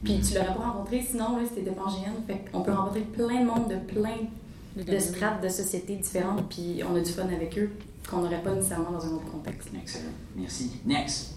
[0.04, 2.14] Puis tu l'aurais pas rencontré sinon, là, si t'étais pas en GN.
[2.28, 4.28] Fait qu'on peut rencontrer plein de monde de plein
[4.84, 7.70] de strates de sociétés différentes, puis on a du fun avec eux
[8.08, 9.68] qu'on n'aurait pas nécessairement dans un autre contexte.
[9.74, 10.04] Excellent.
[10.36, 10.72] Merci.
[10.84, 11.34] Next.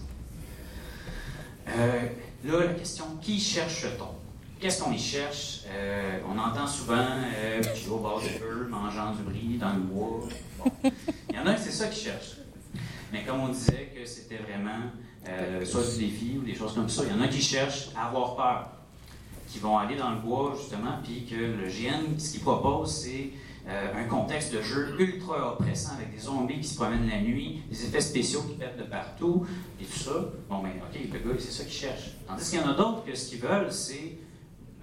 [1.68, 2.02] Euh,
[2.44, 4.22] là, la question qui cherche-t-on?
[4.58, 5.62] Qu'est-ce qu'on y cherche?
[5.68, 9.74] Euh, On entend souvent euh, je suis au bord du feu, mangeant du bris dans
[9.74, 10.20] le bois.
[10.58, 10.70] Bon.
[11.30, 12.36] Il y en a qui c'est ça qu'ils cherchent.
[13.12, 14.90] Mais comme on disait que c'était vraiment
[15.28, 17.88] euh, soit du défi ou des choses comme ça, il y en a qui cherchent
[17.96, 18.70] à avoir peur,
[19.52, 23.30] qui vont aller dans le bois justement, puis que le GN, ce qu'il propose, c'est
[23.68, 27.62] euh, un contexte de jeu ultra oppressant avec des zombies qui se promènent la nuit,
[27.70, 29.46] des effets spéciaux qui pètent de partout,
[29.80, 30.12] et tout ça.
[30.48, 32.12] Bon, ben, OK, le gars, c'est ça qu'il cherche.
[32.26, 34.16] Tandis qu'il y en a d'autres que ce qu'ils veulent, c'est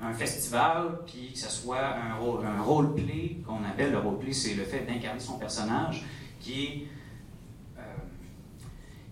[0.01, 4.53] un festival, puis que ce soit un, rôle, un roleplay, qu'on appelle le roleplay, c'est
[4.53, 6.05] le fait d'incarner son personnage,
[6.39, 6.87] qui est.
[7.79, 7.81] euh,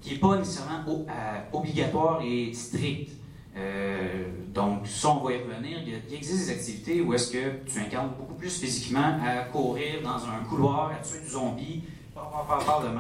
[0.02, 3.17] qui n'est pas nécessairement euh, obligatoire et strict.
[3.58, 5.80] Euh, donc, ça, on va y revenir.
[5.86, 10.26] Il, existe des activités où est-ce que tu incarnes beaucoup plus physiquement à courir dans
[10.26, 12.98] un couloir, à tuer du zombie, par, par, par, de même.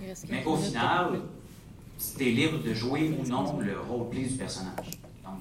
[0.00, 1.20] Mais quelques au minutes final,
[2.16, 4.90] tu es libre de jouer ou non le roleplay du personnage.
[5.24, 5.40] Donc,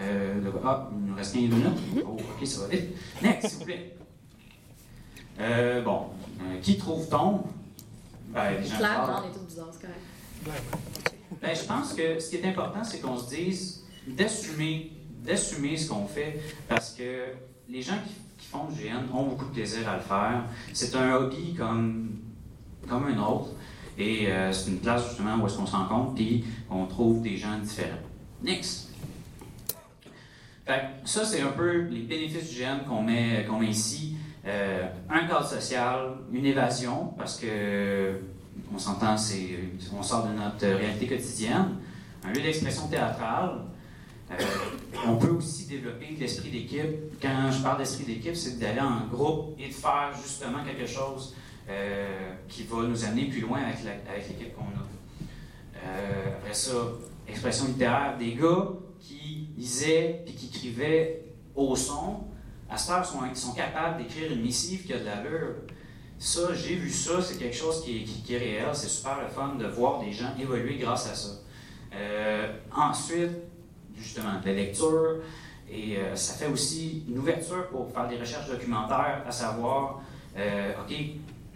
[0.00, 1.66] euh, le- ah, il nous reste 15 minutes.
[2.06, 2.90] Oh, ok, ça va vite.
[3.22, 3.96] Next, s'il vous plaît.
[5.40, 6.06] Euh, bon,
[6.42, 7.42] euh, qui trouve-t-on?
[8.28, 10.91] Ben, les gens Claire, tous bizarres, c'est correct.
[11.40, 14.92] Ben, je pense que ce qui est important, c'est qu'on se dise d'assumer,
[15.24, 17.26] d'assumer ce qu'on fait, parce que
[17.68, 18.14] les gens qui,
[18.50, 20.44] font du GN ont beaucoup de plaisir à le faire.
[20.72, 22.10] C'est un hobby comme,
[22.88, 23.50] comme un autre,
[23.96, 27.36] et euh, c'est une place justement où est-ce qu'on se rencontre, puis on trouve des
[27.36, 28.02] gens différents.
[28.42, 28.90] Next.
[31.04, 34.16] Ça, c'est un peu les bénéfices du GN qu'on met, qu'on met ici.
[34.44, 38.20] Euh, un cadre social, une évasion, parce que
[38.74, 39.58] on s'entend, c'est,
[39.96, 41.76] on sort de notre réalité quotidienne,
[42.24, 43.60] un lieu d'expression théâtrale.
[44.30, 44.44] Euh,
[45.06, 47.20] on peut aussi développer de l'esprit d'équipe.
[47.20, 51.34] Quand je parle d'esprit d'équipe, c'est d'aller en groupe et de faire justement quelque chose
[51.68, 55.26] euh, qui va nous amener plus loin avec, l'équipe qu'on a.
[55.84, 56.72] Euh, après ça,
[57.28, 58.68] expression littéraire, des gars
[59.00, 62.24] qui lisaient puis qui écrivaient au son,
[62.70, 65.56] à cette heure, sont, sont capables d'écrire une missive qui a de l'allure.
[66.24, 68.66] Ça, j'ai vu ça, c'est quelque chose qui est, qui- est réel.
[68.74, 71.30] C'est super le fun de voir des gens évoluer grâce à ça.
[71.94, 73.32] Euh, ensuite,
[73.98, 75.16] justement, de la lecture.
[75.68, 80.00] Et euh, ça fait aussi une ouverture pour faire des recherches documentaires, à savoir,
[80.36, 80.94] euh, OK,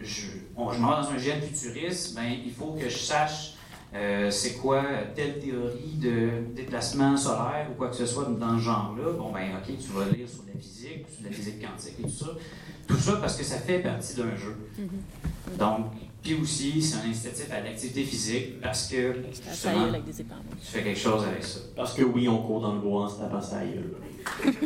[0.01, 0.23] je,
[0.57, 3.53] on- je m'en dans un gène futuriste, ben, il faut que je sache
[3.93, 4.83] euh, c'est quoi
[5.15, 9.11] telle théorie de déplacement solaire ou quoi que ce soit dans ce genre-là?
[9.17, 12.09] Bon, ben, OK, tu vas lire sur la physique, sur la physique quantique et tout
[12.09, 12.27] ça.
[12.87, 14.55] Tout ça parce que ça fait partie d'un jeu.
[15.57, 15.87] Donc,
[16.21, 19.15] puis aussi, c'est un incitatif à l'activité physique parce que,
[19.53, 20.25] Ça avec des tu
[20.61, 21.59] fais quelque chose avec ça.
[21.75, 23.95] Parce que oui, on court dans le bois en se tapant sa gueule.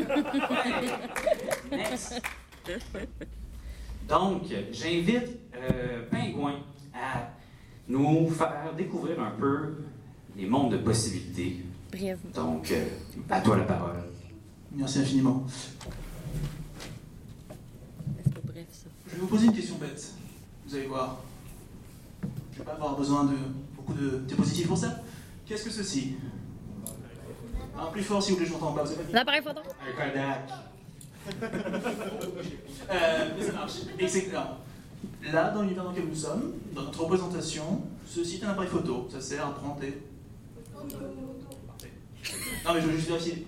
[4.09, 6.55] Donc, j'invite euh, Pingouin
[6.93, 7.29] à
[7.91, 9.75] nous faire découvrir un peu
[10.35, 11.65] les mondes de possibilités.
[11.91, 12.31] Brièvement.
[12.33, 12.85] Donc, euh,
[13.29, 13.97] à toi la parole.
[14.71, 15.45] Merci infiniment.
[17.49, 18.87] Pas bref, ça.
[19.07, 20.13] Je vais vous poser une question bête.
[20.65, 21.19] Vous allez voir.
[22.53, 23.35] Je vais pas avoir besoin de
[23.75, 25.01] beaucoup de diapositives pour ça.
[25.45, 26.15] Qu'est-ce que ceci?
[27.77, 28.83] Un plus fort si vous voulez, je m'entends pas.
[28.83, 29.61] Vous avez pas L'appareil photo?
[29.81, 30.49] Un Kodak.
[32.91, 33.73] Euh, mais ça marche.
[33.99, 34.57] Et c'est non.
[35.31, 39.07] Là, dans l'univers dans lequel nous sommes, dans notre représentation, ceci est un appareil photo.
[39.11, 40.01] Ça sert à prendre des.
[41.67, 41.91] Parfait.
[42.65, 43.47] Non, mais je veux juste vérifier.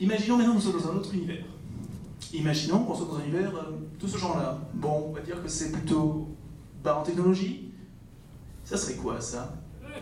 [0.00, 1.44] Imaginons maintenant que nous sommes dans un autre univers.
[2.32, 4.58] Imaginons qu'on soit dans un univers euh, de ce genre-là.
[4.74, 6.28] Bon, on va dire que c'est plutôt
[6.82, 7.70] bas en technologie.
[8.64, 9.54] Ça serait quoi, ça?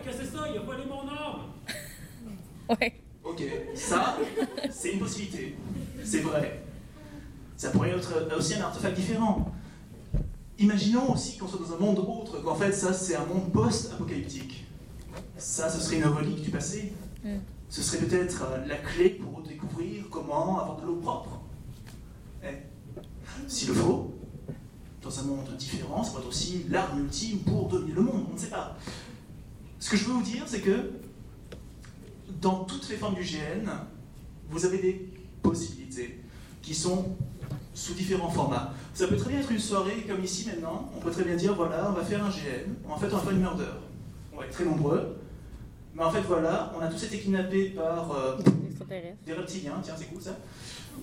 [0.03, 0.47] Qu'est-ce que c'est ça?
[0.49, 1.51] Il a volé mon arme!
[2.69, 3.01] Ouais.
[3.23, 3.43] Ok,
[3.75, 4.17] ça,
[4.71, 5.57] c'est une possibilité.
[6.03, 6.60] C'est vrai.
[7.61, 9.53] Ça pourrait être aussi un artefact différent.
[10.57, 14.65] Imaginons aussi qu'on soit dans un monde autre, qu'en fait, ça, c'est un monde post-apocalyptique.
[15.37, 16.91] Ça, ce serait une relique du passé.
[17.23, 17.35] Mm.
[17.69, 21.39] Ce serait peut-être euh, la clé pour découvrir comment avoir de l'eau propre.
[22.43, 22.47] Eh,
[23.47, 24.11] S'il le faut,
[25.03, 28.33] dans un monde différent, ça pourrait être aussi l'arme ultime pour dominer le monde, on
[28.33, 28.75] ne sait pas.
[29.77, 30.93] Ce que je veux vous dire, c'est que
[32.41, 33.69] dans toutes les formes du GN,
[34.49, 35.11] vous avez des
[35.43, 36.23] possibilités
[36.63, 37.15] qui sont
[37.73, 38.73] sous différents formats.
[38.93, 40.89] Ça peut très bien être une soirée comme ici maintenant.
[40.95, 42.73] On peut très bien dire voilà, on va faire un GN.
[42.89, 43.63] En fait, on va faire une murder.
[44.33, 45.17] On va être très nombreux.
[45.93, 48.37] Mais en fait, voilà, on a tous été kidnappés par euh,
[49.25, 49.79] des reptiliens.
[49.83, 50.37] Tiens, c'est cool ça.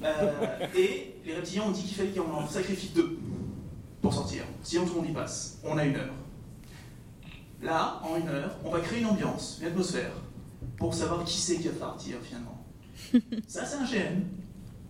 [0.02, 3.18] Euh, et les reptiliens ont dit qu'il fallait qu'on en sacrifie deux
[4.00, 4.44] pour sortir.
[4.62, 5.59] Sinon, tout le monde y passe.
[5.64, 6.14] On a une heure.
[7.62, 10.12] Là, en une heure, on va créer une ambiance, une atmosphère,
[10.76, 12.64] pour savoir qui c'est qui va partir finalement.
[13.48, 14.22] Ça, c'est un GN.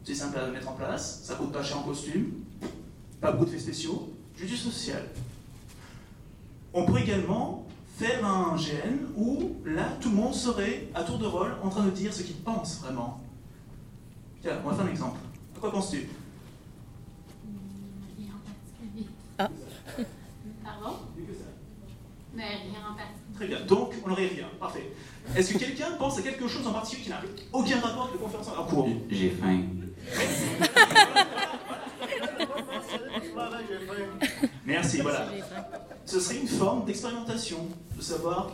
[0.04, 2.32] C'est simple à mettre en place, ça coûte pas cher en costume,
[3.20, 5.04] pas beaucoup d'effets spéciaux, juste du social.
[6.72, 11.26] On peut également faire un GN où là, tout le monde serait à tour de
[11.26, 13.20] rôle en train de dire ce qu'il pense vraiment.
[14.40, 15.18] Tiens, on va faire un exemple.
[15.56, 16.08] À quoi penses-tu?
[18.16, 19.08] Rien en particulier.
[19.38, 19.50] Ah.
[20.64, 20.98] Pardon?
[22.34, 23.17] Mais rien en particulier.
[23.38, 24.48] Très bien, donc on n'aurait rien.
[24.58, 24.90] Parfait.
[25.36, 27.22] Est-ce que quelqu'un pense à quelque chose en particulier qui n'a
[27.52, 29.60] aucun rapport avec la conférence en cours J'ai faim.
[34.66, 35.28] Merci, voilà.
[36.04, 38.50] Ce serait une forme d'expérimentation, de savoir,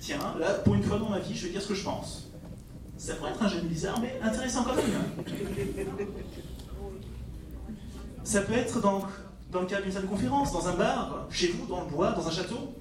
[0.00, 2.30] tiens, là, pour une fois dans ma vie, je vais dire ce que je pense.
[2.96, 4.86] Ça pourrait être un jeu bizarre, mais intéressant quand même.
[8.24, 9.04] Ça peut être donc
[9.52, 12.12] dans le cadre d'une salle de conférence, dans un bar, chez vous, dans le bois,
[12.12, 12.74] dans un château,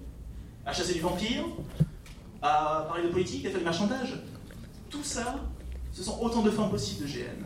[0.66, 1.46] à chasser du vampire,
[2.42, 4.16] à parler de politique, à faire du marchandage.
[4.90, 5.44] Tout ça,
[5.92, 7.46] ce sont autant de formes possibles de GN.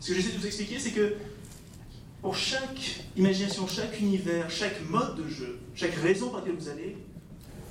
[0.00, 1.14] Ce que j'essaie de vous expliquer, c'est que
[2.22, 6.96] pour chaque imagination, chaque univers, chaque mode de jeu, chaque raison par laquelle vous allez,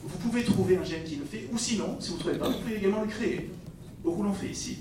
[0.04, 2.50] vous pouvez trouver un GN qui le fait, ou sinon, si vous ne trouvez pas,
[2.50, 3.50] vous pouvez également le créer.
[4.04, 4.80] Beaucoup l'ont fait ici.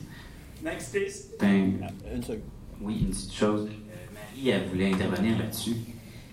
[0.63, 1.27] Next, please.
[1.41, 1.79] Ben,
[2.15, 2.41] Une seconde.
[2.81, 3.69] oui, une petite chose.
[3.69, 5.77] Euh, Marie, elle voulait intervenir là-dessus.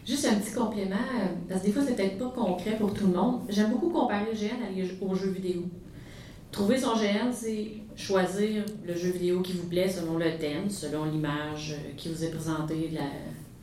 [0.06, 3.08] Juste un petit complément, euh, parce que des fois, c'est peut-être pas concret pour tout
[3.08, 3.42] le monde.
[3.48, 5.64] J'aime beaucoup comparer le GN aux jeux vidéo.
[6.52, 11.06] Trouver son GN, c'est choisir le jeu vidéo qui vous plaît selon le thème, selon
[11.06, 12.92] l'image euh, qui vous est présentée,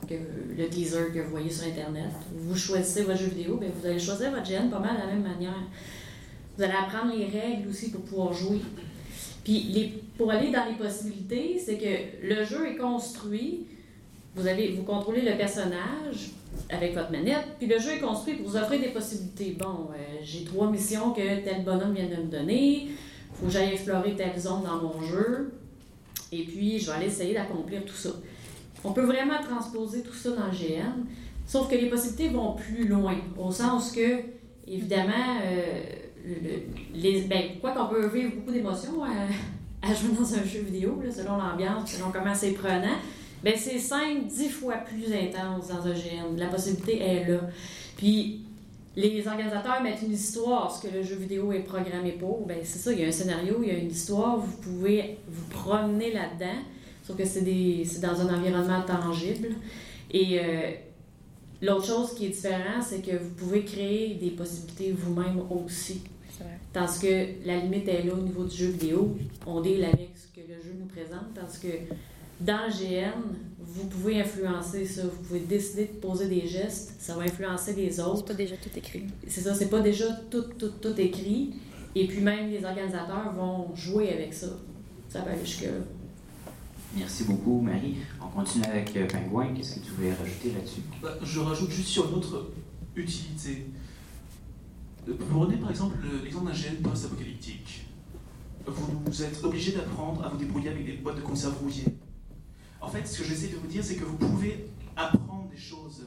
[0.09, 2.11] le teaser que vous voyez sur Internet.
[2.35, 5.07] Vous choisissez votre jeu vidéo, bien, vous allez choisir votre GN pas mal de la
[5.07, 5.55] même manière.
[6.57, 8.61] Vous allez apprendre les règles aussi pour pouvoir jouer.
[9.45, 13.67] Puis les, pour aller dans les possibilités, c'est que le jeu est construit,
[14.37, 16.31] vous, avez, vous contrôlez le personnage
[16.69, 19.57] avec votre manette, puis le jeu est construit pour vous offrir des possibilités.
[19.59, 22.89] Bon, euh, j'ai trois missions que tel bonhomme vient de me donner,
[23.35, 25.53] faut que j'aille explorer telle zone dans mon jeu,
[26.33, 28.11] et puis je vais aller essayer d'accomplir tout ça.
[28.85, 31.05] On peut vraiment transposer tout ça dans le GN,
[31.47, 34.21] sauf que les possibilités vont plus loin, au sens que,
[34.67, 35.83] évidemment, euh,
[36.25, 36.63] le-
[36.95, 39.09] les, ben, quoi qu'on peut vivre beaucoup d'émotions à,
[39.89, 42.97] à jouer dans un jeu vidéo, selon l'ambiance, selon comment c'est prenant,
[43.45, 46.37] ben c'est 5, 10 fois plus intense dans un GN.
[46.37, 47.41] La possibilité est là.
[47.97, 48.41] Puis,
[48.97, 52.47] les organisateurs mettent une histoire, ce que le jeu vidéo est programmé pour.
[52.47, 55.17] Ben c'est ça, il y a un scénario, il y a une histoire, vous pouvez
[55.29, 56.59] vous promener là-dedans,
[57.07, 59.49] sauf que c'est des- c'est dans un environnement tangible.
[60.11, 60.73] Et euh,
[61.63, 66.03] l'autre chose qui est différente, c'est que vous pouvez créer des possibilités vous-même aussi.
[66.73, 69.17] Tandis que la limite est là au niveau du jeu vidéo.
[69.47, 71.33] On deal avec ce que le jeu nous présente.
[71.35, 71.95] Tandis que
[72.41, 73.13] dans le GN,
[73.59, 75.03] vous pouvez influencer ça.
[75.05, 76.95] Vous pouvez décider de poser des gestes.
[76.99, 78.25] Ça va influencer les C'est autres.
[78.25, 79.05] pas déjà tout écrit.
[79.29, 81.55] C'est ça, c'est pas déjà tout, tout, tout écrit.
[81.95, 84.47] Et puis même les organisateurs vont jouer avec ça.
[85.09, 85.71] Ça va aller jusque-là.
[86.97, 87.97] Merci beaucoup, Marie.
[88.21, 89.55] On continue avec euh, Pingouin.
[89.55, 90.81] Qu'est-ce que tu voulais rajouter là-dessus?
[91.03, 92.51] Bah, je rajoute juste sur une autre
[92.97, 93.67] utilité.
[95.09, 97.87] Euh, Vous prenez par exemple le- l'exemple d'un GN post-apocalyptique.
[98.67, 101.85] Vous êtes obligé d'apprendre à vous débrouiller avec des boîtes de conserve rouillées.
[102.81, 104.67] En fait, ce que j'essaie de vous dire, c'est que vous pouvez
[104.97, 106.07] apprendre des choses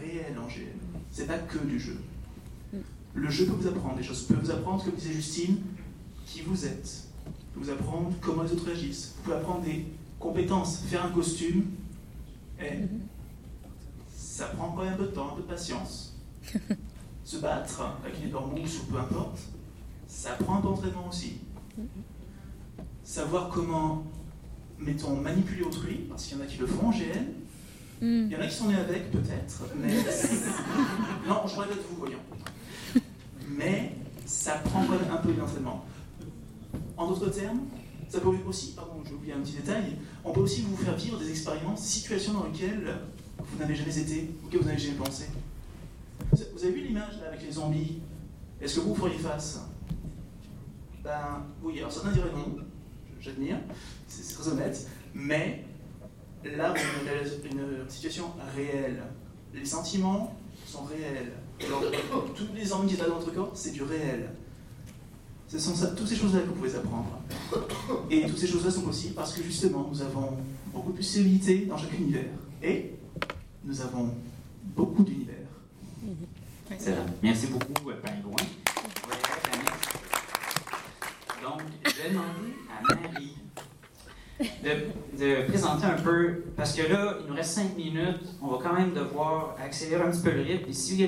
[0.00, 0.78] réelles en GN.
[1.10, 1.98] C'est pas que du jeu.
[3.14, 5.58] Le jeu peut vous apprendre des choses, peut vous apprendre, comme disait Justine,
[6.26, 7.04] qui vous êtes.
[7.54, 9.14] Peut vous apprendre comment les autres réagissent.
[9.16, 9.86] Vous pouvez apprendre des
[10.18, 10.80] compétences.
[10.86, 11.64] Faire un costume,
[12.60, 12.84] eh,
[14.14, 16.14] ça prend quand même un peu de temps, un peu de patience.
[17.24, 19.38] Se battre avec une mousse ou peu importe,
[20.06, 21.38] ça prend un peu d'entraînement aussi.
[23.02, 24.04] Savoir comment,
[24.78, 27.24] mettons, manipuler autrui, parce qu'il y en a qui le font en GN,
[28.02, 29.88] il y en a qui sont nés avec, peut-être, mais.
[31.28, 32.18] non, je rêve de vous, voyons.
[33.48, 33.92] Mais
[34.26, 35.84] ça prend quand même un peu d'entraînement.
[36.96, 37.60] En d'autres termes,
[38.08, 41.18] ça peut aussi, pardon, j'ai oublié un petit détail, on peut aussi vous faire vivre
[41.18, 42.98] des expériences, des situations dans lesquelles
[43.38, 45.26] vous n'avez jamais été, auxquelles vous n'avez jamais pensé.
[46.32, 47.98] Vous avez vu l'image là avec les zombies?
[48.60, 49.60] Est-ce que vous feriez face?
[51.04, 52.56] Ben oui, alors certains diraient non,
[53.20, 53.58] j'admire,
[54.08, 55.64] c'est c'est très honnête, mais
[56.44, 59.02] là, on a une situation réelle.
[59.54, 60.34] Les sentiments
[60.66, 61.32] sont réels.
[61.66, 61.82] Alors,
[62.34, 64.30] tous les envies qui sont dans votre corps, c'est du réel.
[65.48, 67.20] Ce sont ça- toutes ces choses-là que vous pouvez apprendre.
[68.10, 70.36] Et toutes ces choses-là sont possibles parce que justement, nous avons
[70.72, 72.24] beaucoup de possibilités dans chaque univers.
[72.62, 72.92] Et
[73.64, 74.10] nous avons
[74.76, 75.34] beaucoup d'univers.
[76.70, 77.06] Excellent.
[77.22, 78.02] Merci beaucoup, Pingouin.
[78.04, 79.88] On va y aller avec la next.
[81.46, 83.36] Donc, je vais demander à Marie
[84.38, 88.20] de, présenter un peu, parce que là, il nous reste cinq minutes.
[88.42, 90.68] On va quand même devoir accélérer un petit peu le rythme.
[90.68, 91.06] Et s'il y a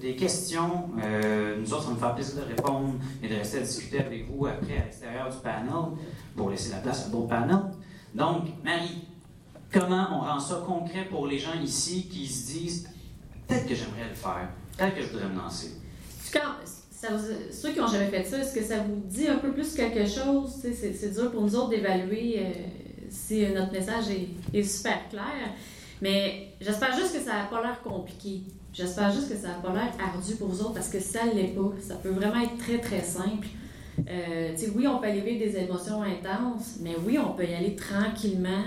[0.00, 3.58] des, questions, euh, nous autres, ça va nous faire plaisir de répondre et de rester
[3.58, 5.70] à discuter avec vous après à l'extérieur du panel
[6.34, 7.70] pour laisser la place à d'autres panels.
[8.14, 9.04] Donc, Marie,
[9.70, 12.88] comment on rend ça concret pour les gens ici qui se disent
[13.46, 15.72] peut-être que j'aimerais le faire, peut-être que je voudrais me lancer?
[16.98, 19.52] Ça vous- ceux qui n'ont jamais fait ça, est-ce que ça vous dit un peu
[19.52, 20.50] plus quelque chose?
[20.62, 22.52] C'est dur pour nous autres d'évaluer euh,
[23.10, 24.28] si euh, notre message est,
[24.58, 25.50] est super clair.
[26.00, 28.40] Mais j'espère juste que ça n'a pas l'air compliqué.
[28.72, 31.32] J'espère juste que ça n'a pas l'air ardu pour vous autres parce que ça ne
[31.34, 31.70] l'est pas.
[31.86, 33.46] Ça peut vraiment être très, très simple.
[34.10, 37.76] Euh, oui, on peut aller vivre des émotions intenses, mais oui, on peut y aller
[37.76, 38.64] tranquillement,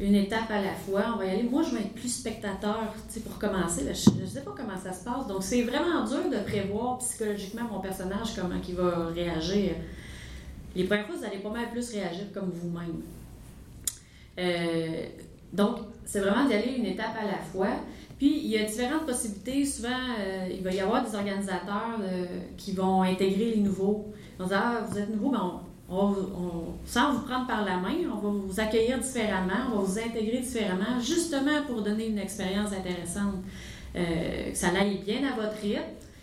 [0.00, 1.12] une étape à la fois.
[1.14, 1.42] On va y aller.
[1.42, 2.94] Moi, je vais être plus spectateur,
[3.24, 3.84] pour commencer.
[3.84, 3.92] là.
[3.92, 5.26] je ne sais pas comment ça se passe.
[5.26, 9.74] Donc, c'est vraiment dur de prévoir psychologiquement mon personnage, comment il va réagir.
[10.74, 13.02] Les premières fois, vous allez pas mal plus réagir comme vous-même.
[14.38, 15.06] Euh,
[15.52, 17.76] donc, c'est vraiment d'y aller une étape à la fois.
[18.16, 19.66] Puis, il y a différentes possibilités.
[19.66, 19.88] Souvent,
[20.18, 22.26] euh, il va y avoir des organisateurs euh,
[22.56, 24.12] qui vont intégrer les nouveaux.
[24.38, 25.38] Ils vont dire Ah, vous êtes nouveau, mais
[26.86, 30.38] sans vous prendre par la main, on va vous accueillir différemment, on va vous intégrer
[30.38, 33.34] différemment, justement pour donner une expérience intéressante.
[33.96, 35.80] Euh, que ça aille bien à votre rythme,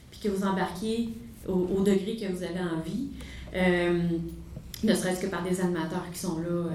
[0.10, 1.10] puis que vous embarquiez
[1.48, 3.10] au, degré que vous avez envie.
[3.54, 4.00] Euh,
[4.84, 6.70] ne serait-ce que par des animateurs qui sont là euh,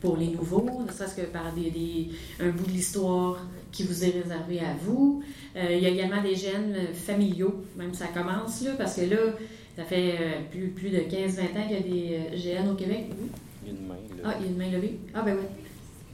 [0.00, 2.10] pour les nouveaux, ne serait-ce que par des-
[2.40, 3.38] un bout de l'histoire
[3.74, 5.22] qui vous est réservé à vous.
[5.56, 9.02] Euh, il y a également des gènes euh, familiaux, même ça commence là, parce que
[9.02, 9.34] là,
[9.76, 12.74] ça fait euh, plus, plus de 15-20 ans qu'il y a des euh, GN au
[12.76, 13.06] Québec.
[13.10, 13.30] Oui.
[13.66, 14.22] Il y a une main, là.
[14.24, 15.00] Ah, il y a une main levée.
[15.12, 15.46] Ah, ben oui.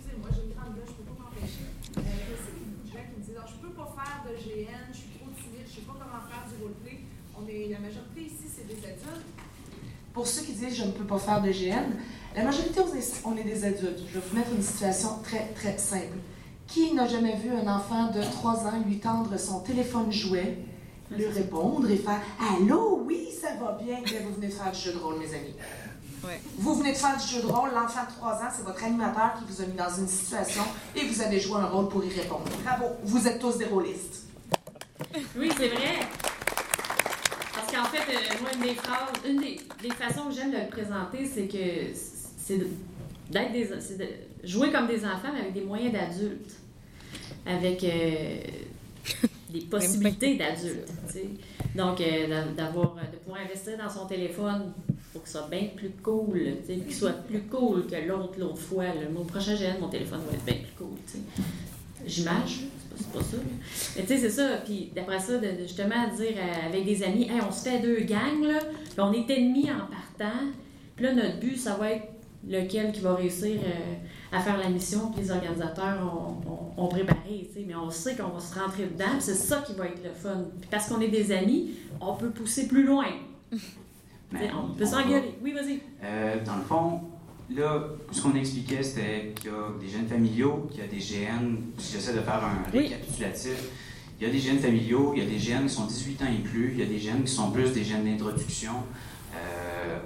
[0.00, 1.68] Excusez-moi, j'ai 32, je peux pas m'empêcher.
[1.68, 3.74] Euh, je sais qu'il y a beaucoup de gens qui me disent Ah, Je peux
[3.74, 6.98] pas faire de GN, je suis trop timide, je sais pas comment faire du roleplay.
[7.36, 9.28] On est, la majorité ici, c'est des adultes.
[10.14, 12.00] Pour ceux qui disent Je ne peux pas faire de GN,
[12.34, 14.00] la majorité, on est, on est des adultes.
[14.08, 16.16] Je vais vous mettre une situation très, très simple.
[16.72, 20.58] Qui n'a jamais vu un enfant de 3 ans lui tendre son téléphone jouet,
[21.10, 24.00] lui répondre et faire Allô, oui, ça va bien.
[24.04, 25.54] Bien, vous venez de faire du jeu de rôle, mes amis.
[26.58, 29.32] Vous venez de faire du jeu de rôle, l'enfant de 3 ans, c'est votre animateur
[29.38, 30.62] qui vous a mis dans une situation
[30.94, 32.44] et vous avez joué un rôle pour y répondre.
[32.64, 34.26] Bravo, vous êtes tous des rôlistes.
[35.36, 35.98] Oui, c'est vrai.
[37.54, 40.58] Parce qu'en fait, euh, moi, une des phrases, une des, des façons que j'aime de
[40.58, 41.98] le présenter, c'est que
[42.38, 42.68] c'est de-
[43.30, 44.06] d'être des, c'est de
[44.46, 46.52] jouer comme des enfants, mais avec des moyens d'adultes,
[47.46, 48.36] avec euh,
[49.50, 50.36] des possibilités
[51.08, 51.28] sais.
[51.74, 54.72] Donc, euh, d'a- d'avoir, de pouvoir investir dans son téléphone
[55.12, 58.84] pour que ce soit bien plus cool, qu'il soit plus cool que l'autre l'autre fois.
[59.12, 60.96] Mon prochain GN, mon téléphone va être bien plus cool.
[62.06, 62.60] J'image,
[62.96, 63.36] c'est pas, ça.
[63.96, 64.56] Mais tu sais, c'est ça.
[64.64, 66.34] Puis d'après ça, de, de justement dire
[66.66, 69.86] avec des amis, hey, on se fait deux gangs, là, puis on est ennemis en
[69.86, 70.38] partant.
[70.96, 72.06] Puis là, notre but, ça va être
[72.48, 76.88] lequel qui va réussir euh, à faire la mission, puis les organisateurs ont, ont- ont
[76.88, 77.64] préparé, tu sais.
[77.66, 80.12] Mais on sait qu'on va se rentrer dedans, puis c'est ça qui va être le
[80.14, 80.44] fun.
[80.60, 83.06] Puis parce qu'on est des amis, on peut pousser plus loin.
[84.32, 85.34] On peut va- s'engueuler.
[85.42, 85.80] Oui, vas-y.
[86.04, 87.00] Euh, dans le fond,
[87.52, 87.82] là,
[88.12, 91.56] ce qu'on expliquait, c'était qu'il y a des jeunes familiaux, qu'il y a des GN,
[91.78, 92.82] si j'essaie de faire un Oui.
[92.86, 93.58] récapitulatif,
[94.20, 96.26] il y a des jeunes familiaux, il y a des GN qui sont 18 ans
[96.26, 98.74] et plus, il y a des GN qui sont plus des GN d'introduction, euh,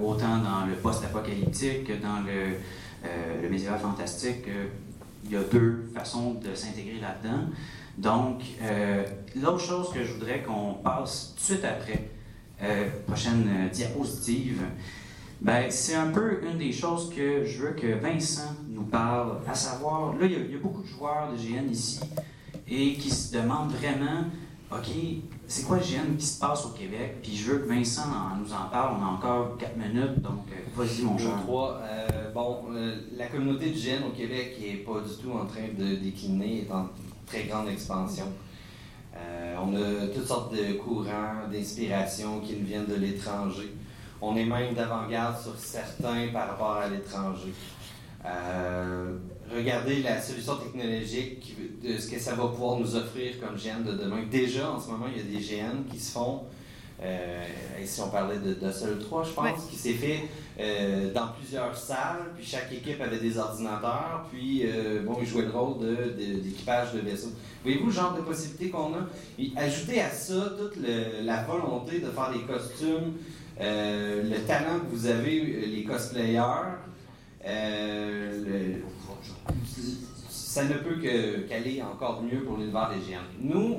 [0.03, 2.57] autant dans le post-apocalyptique que dans le,
[3.05, 4.49] euh, médiéval fantastique.
[4.49, 4.67] euh,
[5.25, 7.45] il y a deux façons de s'intégrer là-dedans.
[7.97, 9.05] Donc, euh,
[9.41, 12.11] l'autre chose que je voudrais qu'on passe tout de suite après,
[12.63, 14.63] euh, prochaine euh, diapositive,
[15.41, 19.55] ben, c'est un peu une des choses que je veux que Vincent nous parle, à
[19.55, 22.01] savoir, là, il y a, il y a beaucoup de joueurs de GN ici
[22.69, 24.25] et qui se demandent vraiment,
[24.77, 24.91] OK,
[25.47, 27.19] c'est quoi le GN qui se passe au Québec?
[27.23, 30.47] Puis je veux que Vincent en- nous en parle, on a encore quatre minutes, donc
[30.51, 31.29] euh, vas-y mon cher.
[31.31, 31.81] Jour 3.
[31.83, 35.69] euh, bon, euh, la communauté du GN au Québec n'est pas du tout en train
[35.79, 36.89] de décliner, est en
[37.27, 38.27] très grande expansion.
[39.17, 43.73] Euh, on a toutes sortes de courants, d'inspiration qui nous viennent de l'étranger.
[44.21, 47.53] On est même d'avant-garde sur certains par rapport à l'étranger.
[48.25, 49.17] Euh,
[49.55, 53.93] regardez la solution technologique, de ce que ça va pouvoir nous offrir comme GN de
[54.03, 54.23] demain.
[54.31, 56.43] Déjà, en ce moment, il y a des GN qui se font,
[57.03, 57.45] euh,
[57.81, 59.53] et si on parlait de, de Seul 3, je pense, Ouais.
[59.71, 60.21] qui s'est fait
[60.59, 65.43] euh, dans plusieurs salles, puis chaque équipe avait des ordinateurs, puis euh, bon, ils jouaient
[65.45, 67.29] le rôle de- de- d'équipage de, vaisseau.
[67.63, 69.07] Voyez-vous le genre de possibilités qu'on a?
[69.39, 73.13] Et ajoutez à ça toute le- la volonté de faire des costumes,
[73.61, 76.79] le talent que vous avez, les cosplayers,
[77.47, 78.75] euh,
[80.29, 83.23] ça ne peut qu'aller encore mieux pour l'univers des GM.
[83.41, 83.77] Nous,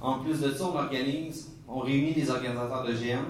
[0.00, 3.24] en plus de ça, on organise, on réunit les organisateurs de GM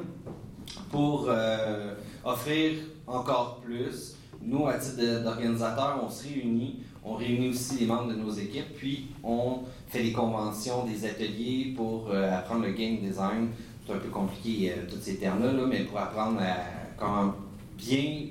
[0.91, 2.73] pour euh, offrir
[3.07, 4.17] encore plus.
[4.43, 8.31] Nous, à titre de- d'organisateur, on se réunit, on réunit aussi les membres de nos
[8.33, 13.49] équipes, puis on fait des conventions, des ateliers pour euh, apprendre le game design.
[13.87, 16.57] C'est un peu compliqué, tous ces termes-là, là, mais pour apprendre à
[16.99, 17.35] comment
[17.77, 18.27] bien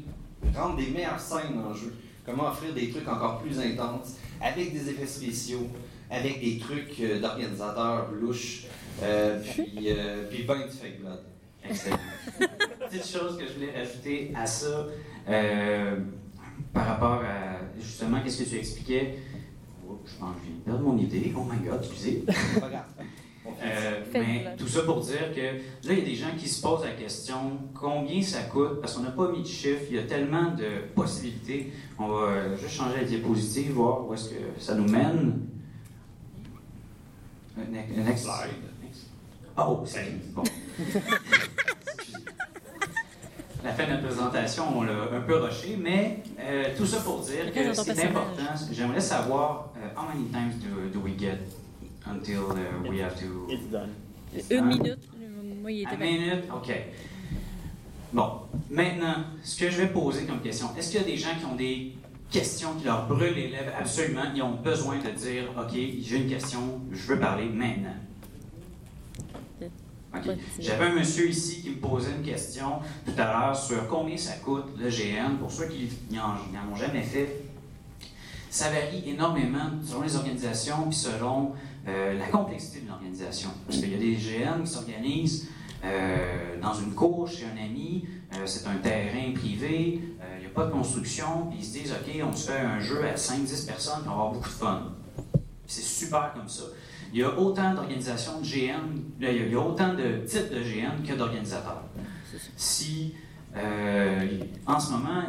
[0.55, 1.93] rendre des meilleures scènes en jeu,
[2.25, 5.67] comment offrir des trucs encore plus intenses, avec des effets spéciaux,
[6.09, 8.65] avec des trucs euh, d'organisateurs louches,
[9.01, 11.19] euh, puis, euh, puis ben du fake blood.
[11.63, 11.97] Excellent.
[12.89, 14.87] Petite chose que je voulais rajouter à ça,
[15.29, 15.97] euh,
[16.73, 19.19] par rapport à justement, qu'est-ce que tu expliquais?
[19.87, 21.33] Oh, je pense que je viens de perdre mon idée.
[21.35, 22.23] Oh my god, excusez.
[23.63, 26.61] Euh, mais tout ça pour dire que là, il y a des gens qui se
[26.61, 28.79] posent la question combien ça coûte?
[28.81, 31.73] Parce qu'on n'a pas mis de chiffre, il y a tellement de possibilités.
[31.97, 35.41] On va euh, juste changer la diapositive, voir où est-ce que ça nous mène.
[37.57, 38.51] Euh, next- next slide.
[38.83, 39.07] Next.
[39.57, 40.43] Oh, c'est bon.
[43.63, 47.19] La fin de notre présentation, on l'a un peu rushé, mais euh, tout ça pour
[47.19, 48.41] dire que c'est important.
[48.71, 51.37] J'aimerais savoir euh, how many times do, do we get
[52.11, 53.47] until uh, we have to.
[53.49, 53.89] It's done.
[54.49, 54.99] Une minute.
[55.61, 56.11] Moi, il À était bien.
[56.11, 56.71] minute, OK.
[58.13, 58.31] Bon,
[58.69, 61.45] maintenant, ce que je vais poser comme question, est-ce qu'il y a des gens qui
[61.45, 61.93] ont des
[62.29, 63.71] questions qui leur brûlent les lèvres?
[63.79, 67.95] Absolument, ils ont besoin de dire, OK, j'ai une question, je veux parler maintenant.
[69.61, 69.69] OK.
[70.11, 73.87] Pas de- J'avais un monsieur ici qui me posait une question tout à l'heure sur
[73.87, 75.37] combien ça coûte le GN.
[75.39, 76.33] Pour ceux qui n'en
[76.71, 77.43] ont jamais fait,
[78.49, 81.53] ça varie énormément selon les organisations puis selon
[81.87, 83.49] euh, la complexité d'une organisation.
[83.65, 85.47] Parce qu'il y a des GN qui s'organisent
[85.83, 89.99] euh, dans une cour chez un ami, euh, c'est un terrain privé,
[90.35, 92.79] il n'y a pas de construction, puis ils se disent OK, on se fait un
[92.79, 94.91] jeu à 5-10 personnes, va avoir beaucoup de fun.
[95.67, 96.63] C'est super comme ça.
[97.13, 101.03] Il y a autant d'organisations de GN, il y a- autant de types de GN
[101.05, 101.83] que d'organisateurs.
[102.55, 103.13] Si,
[104.65, 105.23] en ce moment,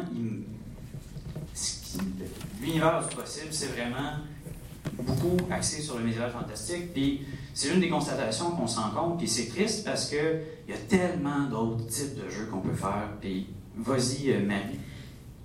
[2.61, 4.17] l'univers du possible, c'est vraiment
[5.03, 7.21] beaucoup axé sur le médiéval fantastique, puis
[7.53, 10.77] c'est une des constatations qu'on se rend compte, puis c'est triste parce que il y
[10.77, 13.47] a tellement d'autres types de jeux qu'on peut faire, puis
[13.77, 14.79] vas-y, euh, Marie.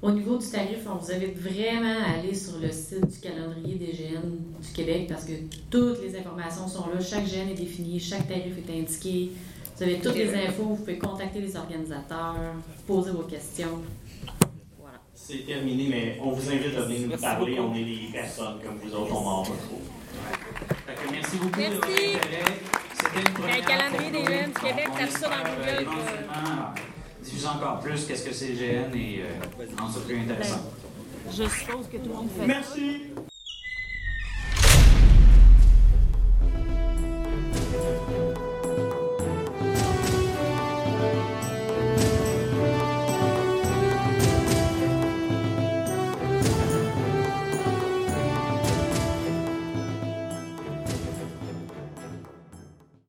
[0.01, 3.75] Au niveau du tarif, on vous invite vraiment à aller sur le site du calendrier
[3.75, 4.31] des GN
[4.63, 5.33] du Québec parce que
[5.71, 7.01] toutes les informations sont là.
[7.01, 9.33] Chaque GN est défini, chaque tarif est indiqué.
[9.77, 12.37] Vous avez toutes les infos, vous pouvez contacter les organisateurs,
[12.87, 13.81] poser vos questions.
[15.29, 17.57] C'est terminé, mais on vous invite à venir nous parler.
[17.57, 17.73] beaucoup.
[17.73, 19.51] On est des personnes comme vous autres, on m'en que
[21.13, 21.75] merci beaucoup Merci.
[21.75, 22.61] de votre intérêt.
[22.95, 26.73] C'était une première Un calendrier des jeunes du Québec, tape ça dans Google, euh, éventuellement,
[26.73, 30.73] euh, diffuser encore plus qu'est-ce que c'est le GN et euh, rendre ça plus intéressant.
[31.31, 32.47] Je suppose que tout le monde fait ça.
[32.47, 33.01] Merci!